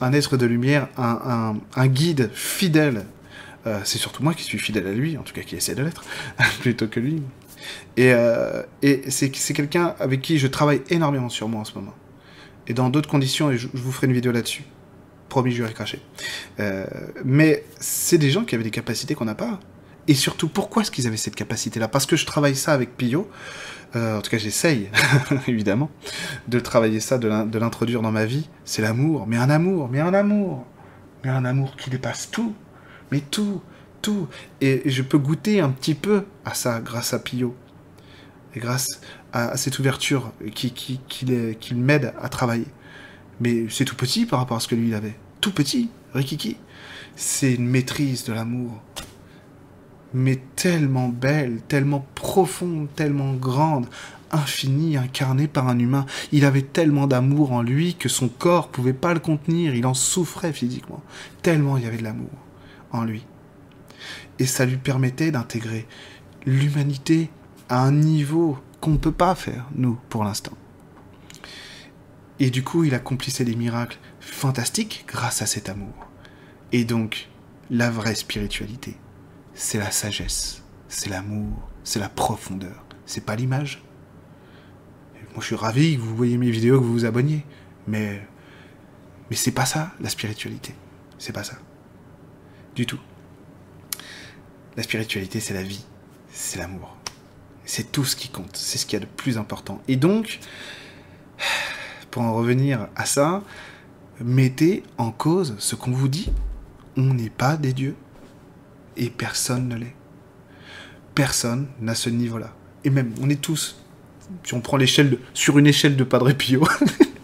[0.00, 3.06] un être de lumière, un, un, guide fidèle.
[3.66, 5.82] Euh, c'est surtout moi qui suis fidèle à lui, en tout cas qui essaie de
[5.82, 6.04] l'être,
[6.60, 7.22] plutôt que lui.
[7.96, 11.94] Et, euh, et c'est quelqu'un avec qui je travaille énormément sur moi en ce moment
[12.66, 14.64] et dans d'autres conditions, et je, vous ferai une vidéo là-dessus.
[15.32, 15.98] Promis, vais cracher.
[16.60, 16.84] Euh,
[17.24, 19.60] mais c'est des gens qui avaient des capacités qu'on n'a pas.
[20.06, 21.88] Et surtout, pourquoi est-ce qu'ils avaient cette capacité-là?
[21.88, 23.30] Parce que je travaille ça avec Pio.
[23.96, 24.90] Euh, en tout cas, j'essaye,
[25.48, 25.88] évidemment,
[26.48, 28.50] de travailler ça, de l'introduire dans ma vie.
[28.66, 29.26] C'est l'amour.
[29.26, 30.66] Mais un amour, mais un amour.
[31.24, 32.54] Mais un amour qui dépasse tout.
[33.10, 33.62] Mais tout,
[34.02, 34.28] tout.
[34.60, 37.56] Et je peux goûter un petit peu à ça grâce à Pio.
[38.54, 39.00] Et grâce
[39.32, 42.66] à, cette ouverture qui, qui, qui, m'aide à travailler.
[43.40, 45.16] Mais c'est tout petit par rapport à ce que lui il avait.
[45.40, 46.56] Tout petit, Rikiki.
[47.16, 48.80] C'est une maîtrise de l'amour.
[50.14, 53.86] Mais tellement belle, tellement profonde, tellement grande,
[54.30, 56.06] infinie, incarnée par un humain.
[56.32, 59.94] Il avait tellement d'amour en lui que son corps pouvait pas le contenir, il en
[59.94, 61.02] souffrait physiquement.
[61.42, 62.30] Tellement il y avait de l'amour
[62.92, 63.24] en lui.
[64.38, 65.86] Et ça lui permettait d'intégrer
[66.46, 67.30] l'humanité
[67.68, 70.52] à un niveau qu'on ne peut pas faire, nous, pour l'instant.
[72.40, 76.08] Et du coup, il accomplissait des miracles fantastiques grâce à cet amour.
[76.72, 77.28] Et donc,
[77.70, 78.96] la vraie spiritualité,
[79.54, 82.84] c'est la sagesse, c'est l'amour, c'est la profondeur.
[83.06, 83.82] C'est pas l'image.
[85.32, 87.44] Moi, je suis ravi que vous voyez mes vidéos, que vous vous abonniez.
[87.86, 88.26] Mais,
[89.30, 90.74] mais c'est pas ça, la spiritualité.
[91.18, 91.56] C'est pas ça.
[92.74, 93.00] Du tout.
[94.76, 95.84] La spiritualité, c'est la vie,
[96.30, 96.96] c'est l'amour.
[97.64, 99.80] C'est tout ce qui compte, c'est ce qu'il y a de plus important.
[99.88, 100.40] Et donc,
[102.12, 103.42] pour en revenir à ça,
[104.20, 106.30] mettez en cause ce qu'on vous dit.
[106.96, 107.96] On n'est pas des dieux.
[108.96, 109.96] Et personne ne l'est.
[111.14, 112.54] Personne n'a ce niveau-là.
[112.84, 113.82] Et même, on est tous,
[114.44, 116.62] si on prend l'échelle sur une échelle de Padre Pio,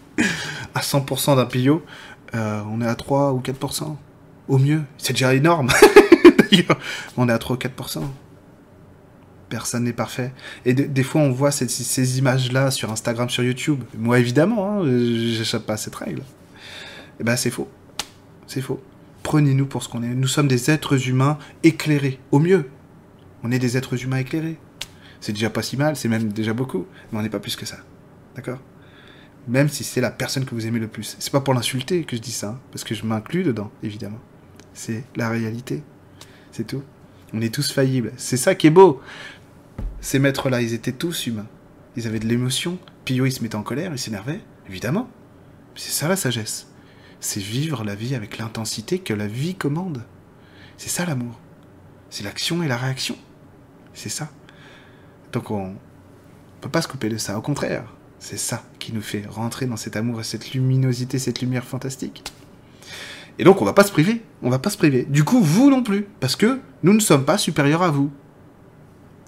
[0.73, 1.83] à 100% d'un Pio,
[2.33, 3.95] euh, on est à 3 ou 4%.
[4.47, 4.81] Au mieux.
[4.97, 5.69] C'est déjà énorme.
[7.17, 8.01] on est à 3 ou 4%
[9.49, 10.31] personne n'est parfait.
[10.65, 13.83] Et des fois, on voit ces, images-là sur Instagram, sur YouTube.
[13.97, 16.23] Moi, évidemment, hein, j'échappe pas à cette règle.
[17.19, 17.69] Eh ben, c'est faux.
[18.47, 18.81] C'est faux.
[19.23, 20.07] Prenez-nous pour ce qu'on est.
[20.07, 22.69] Nous sommes des êtres humains éclairés, au mieux.
[23.43, 24.57] On est des êtres humains éclairés.
[25.21, 27.65] C'est déjà pas si mal, c'est même déjà beaucoup, mais on n'est pas plus que
[27.65, 27.77] ça.
[28.35, 28.59] D'accord?
[29.47, 31.17] Même si c'est la personne que vous aimez le plus.
[31.19, 34.19] C'est pas pour l'insulter que je dis ça, hein, parce que je m'inclus dedans, évidemment.
[34.73, 35.83] C'est la réalité.
[36.51, 36.83] C'est tout.
[37.33, 38.13] On est tous faillibles.
[38.17, 39.01] C'est ça qui est beau.
[40.01, 41.47] Ces maîtres-là, ils étaient tous humains.
[41.95, 42.79] Ils avaient de l'émotion.
[43.05, 45.09] Pio, il se mettait en colère, il s'énervait, évidemment.
[45.75, 46.67] C'est ça la sagesse.
[47.19, 50.03] C'est vivre la vie avec l'intensité que la vie commande.
[50.77, 51.39] C'est ça l'amour.
[52.09, 53.17] C'est l'action et la réaction.
[53.93, 54.29] C'est ça.
[55.33, 55.75] Donc on ne
[56.61, 57.37] peut pas se couper de ça.
[57.37, 61.41] Au contraire, c'est ça qui nous fait rentrer dans cet amour et cette luminosité, cette
[61.41, 62.23] lumière fantastique.
[63.37, 64.21] Et donc on va pas se priver.
[64.41, 65.03] On va pas se priver.
[65.03, 66.07] Du coup, vous non plus.
[66.19, 68.11] Parce que nous ne sommes pas supérieurs à vous.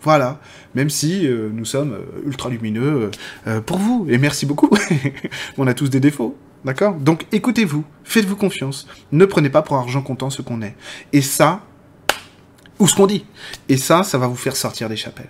[0.03, 0.39] Voilà,
[0.73, 3.11] même si euh, nous sommes euh, ultra lumineux
[3.45, 4.69] euh, pour vous, et merci beaucoup.
[5.57, 6.35] On a tous des défauts,
[6.65, 6.95] d'accord?
[6.95, 10.75] Donc écoutez-vous, faites-vous confiance, ne prenez pas pour argent comptant ce qu'on est.
[11.13, 11.61] Et ça,
[12.79, 13.25] ou ce qu'on dit,
[13.69, 15.29] et ça, ça va vous faire sortir des chapelles.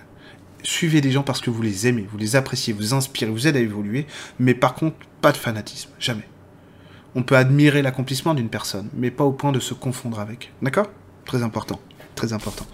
[0.63, 3.59] Suivez des gens parce que vous les aimez, vous les appréciez, vous inspirez, vous aidez
[3.59, 4.05] à évoluer,
[4.39, 6.27] mais par contre, pas de fanatisme, jamais.
[7.13, 10.87] On peut admirer l'accomplissement d'une personne, mais pas au point de se confondre avec, d'accord?
[11.25, 11.79] Très important
[12.31, 12.65] important.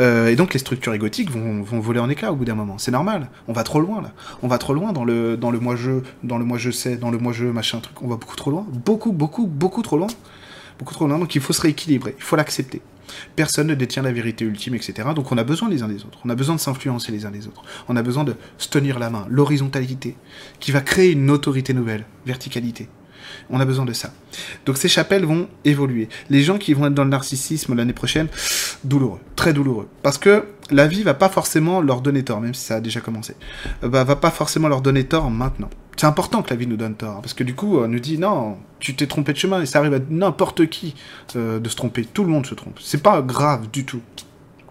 [0.00, 2.78] Euh, et donc les structures égotiques vont, vont voler en éclats au bout d'un moment.
[2.78, 3.28] C'est normal.
[3.48, 4.12] On va trop loin là.
[4.42, 6.96] On va trop loin dans le dans le moi je dans le moi je sais
[6.96, 8.02] dans le moi je machin truc.
[8.02, 8.66] On va beaucoup trop loin.
[8.84, 10.08] Beaucoup beaucoup beaucoup trop loin.
[10.78, 11.18] Beaucoup trop loin.
[11.18, 12.14] Donc il faut se rééquilibrer.
[12.18, 12.82] Il faut l'accepter.
[13.36, 15.08] Personne ne détient la vérité ultime, etc.
[15.14, 16.18] Donc on a besoin les uns des autres.
[16.24, 17.62] On a besoin de s'influencer les uns les autres.
[17.88, 19.26] On a besoin de se tenir la main.
[19.28, 20.16] L'horizontalité
[20.60, 22.04] qui va créer une autorité nouvelle.
[22.26, 22.88] Verticalité.
[23.50, 24.12] On a besoin de ça.
[24.66, 26.08] Donc ces chapelles vont évoluer.
[26.28, 28.28] Les gens qui vont être dans le narcissisme l'année prochaine,
[28.84, 29.88] douloureux, très douloureux.
[30.02, 33.00] Parce que la vie va pas forcément leur donner tort, même si ça a déjà
[33.00, 33.34] commencé.
[33.82, 35.70] Bah, va pas forcément leur donner tort maintenant.
[35.96, 38.16] C'est important que la vie nous donne tort, parce que du coup, on nous dit
[38.16, 40.94] non, tu t'es trompé de chemin, et ça arrive à n'importe qui
[41.36, 42.04] euh, de se tromper.
[42.04, 42.78] Tout le monde se trompe.
[42.80, 44.00] C'est pas grave du tout.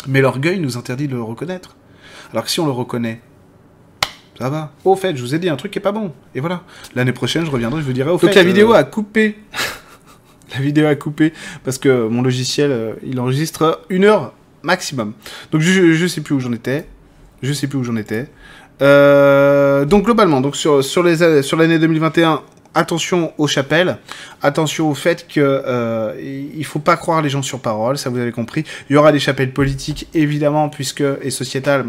[0.08, 1.76] Mais l'orgueil nous interdit de le reconnaître.
[2.32, 3.22] Alors que si on le reconnaît,
[4.40, 4.72] ça va.
[4.86, 6.14] Au fait, je vous ai dit un truc qui est pas bon.
[6.34, 6.64] Et voilà.
[6.96, 8.28] L'année prochaine, je reviendrai, je vous dirai au fait.
[8.28, 9.38] Donc la vidéo a coupé.
[10.54, 11.34] la vidéo a coupé
[11.66, 14.34] parce que mon logiciel, euh, il enregistre une heure
[14.64, 15.14] maximum.
[15.52, 16.88] Donc je, je sais plus où j'en étais.
[17.42, 18.28] Je sais plus où j'en étais.
[18.82, 22.42] Euh, donc globalement, donc sur sur les sur l'année 2021,
[22.80, 23.98] attention aux chapelles,
[24.42, 26.16] attention au fait que euh,
[26.56, 28.64] il faut pas croire les gens sur parole, ça vous avez compris.
[28.90, 31.86] Il y aura des chapelles politiques évidemment puisque et sociétales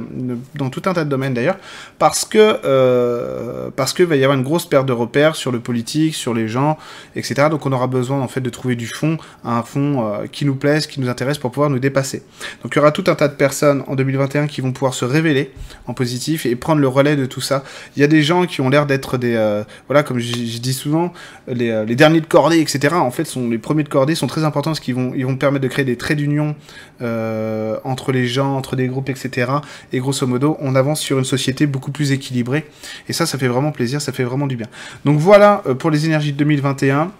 [0.56, 1.58] dans tout un tas de domaines d'ailleurs
[1.98, 5.60] parce que euh, parce que va y avoir une grosse perte de repères sur le
[5.60, 6.76] politique, sur les gens,
[7.14, 7.46] etc.
[7.50, 10.56] Donc on aura besoin en fait de trouver du fond, un fond euh, qui nous
[10.56, 12.24] plaise, qui nous intéresse pour pouvoir nous dépasser.
[12.64, 15.04] Donc il y aura tout un tas de personnes en 2021 qui vont pouvoir se
[15.04, 15.52] révéler
[15.86, 17.62] en positif et prendre le relais de tout ça.
[17.96, 20.79] Il y a des gens qui ont l'air d'être des euh, voilà comme je dis
[20.80, 21.12] souvent,
[21.46, 22.94] les, les, derniers de cordée, etc.
[22.94, 25.36] En fait, sont les premiers de cordée sont très importants parce qu'ils vont, ils vont
[25.36, 26.54] permettre de créer des traits d'union
[27.02, 29.52] euh, entre les gens, entre des groupes, etc.
[29.92, 32.66] Et grosso modo, on avance sur une société beaucoup plus équilibrée.
[33.08, 34.66] Et ça, ça fait vraiment plaisir, ça fait vraiment du bien.
[35.04, 37.10] Donc voilà euh, pour les énergies de 2021.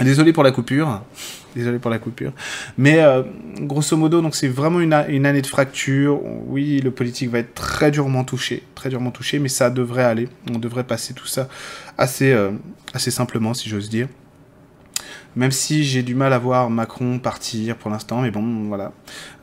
[0.00, 1.00] Désolé pour la coupure.
[1.54, 2.32] Désolé pour la coupure.
[2.78, 3.22] Mais euh,
[3.60, 6.20] grosso modo, donc c'est vraiment une, année de fracture.
[6.46, 10.28] Oui, le politique va être très durement touché, très durement touché, mais ça devrait aller.
[10.52, 11.48] On devrait passer tout ça
[11.96, 12.50] assez, euh,
[12.92, 14.08] assez simplement, si j'ose dire.
[15.36, 18.92] Même si j'ai du mal à voir Macron partir pour l'instant, mais bon, voilà.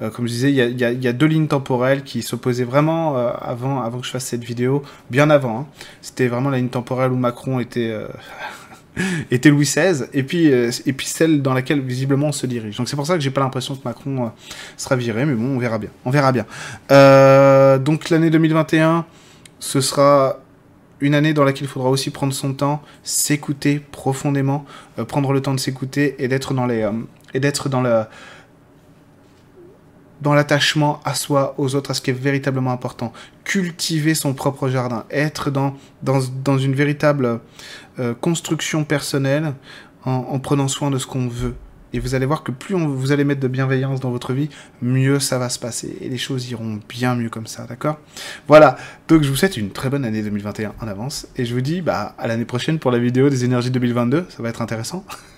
[0.02, 4.00] Euh, comme je disais, il y a, deux lignes temporelles qui s'opposaient vraiment avant, avant
[4.00, 5.60] que je fasse cette vidéo, bien avant.
[5.60, 5.68] Hein.
[6.02, 7.94] C'était vraiment la ligne temporelle où Macron était
[9.32, 12.78] était Louis XVI, et puis, euh, et puis celle dans laquelle visiblement on se dirige.
[12.78, 14.30] Donc c'est pour ça que j'ai pas l'impression que Macron euh,
[14.78, 15.90] sera viré, mais bon, on verra bien.
[16.06, 16.46] On verra bien.
[16.92, 19.06] Euh, donc l'année 2021,
[19.60, 20.40] ce sera
[21.00, 24.66] une année dans laquelle il faudra aussi prendre son temps, s'écouter profondément,
[25.08, 26.88] prendre le temps de s'écouter et d'être dans les
[27.34, 28.04] et d'être dans le
[30.22, 33.12] dans l'attachement à soi, aux autres, à ce qui est véritablement important.
[33.44, 37.40] Cultiver son propre jardin, être dans, dans, dans une véritable
[38.00, 39.54] euh, construction personnelle
[40.06, 41.56] en, en, prenant soin de ce qu'on veut.
[41.94, 44.50] Et vous allez voir que plus on, vous allez mettre de bienveillance dans votre vie,
[44.82, 45.98] mieux ça va se passer.
[46.00, 48.00] Et les choses iront bien mieux comme ça, d'accord?
[48.48, 48.78] Voilà,
[49.10, 51.28] donc je vous souhaite une très bonne année 2021 en avance.
[51.36, 54.42] Et je vous dis bah, à l'année prochaine pour la vidéo des énergies 2022, ça
[54.42, 55.04] va être intéressant.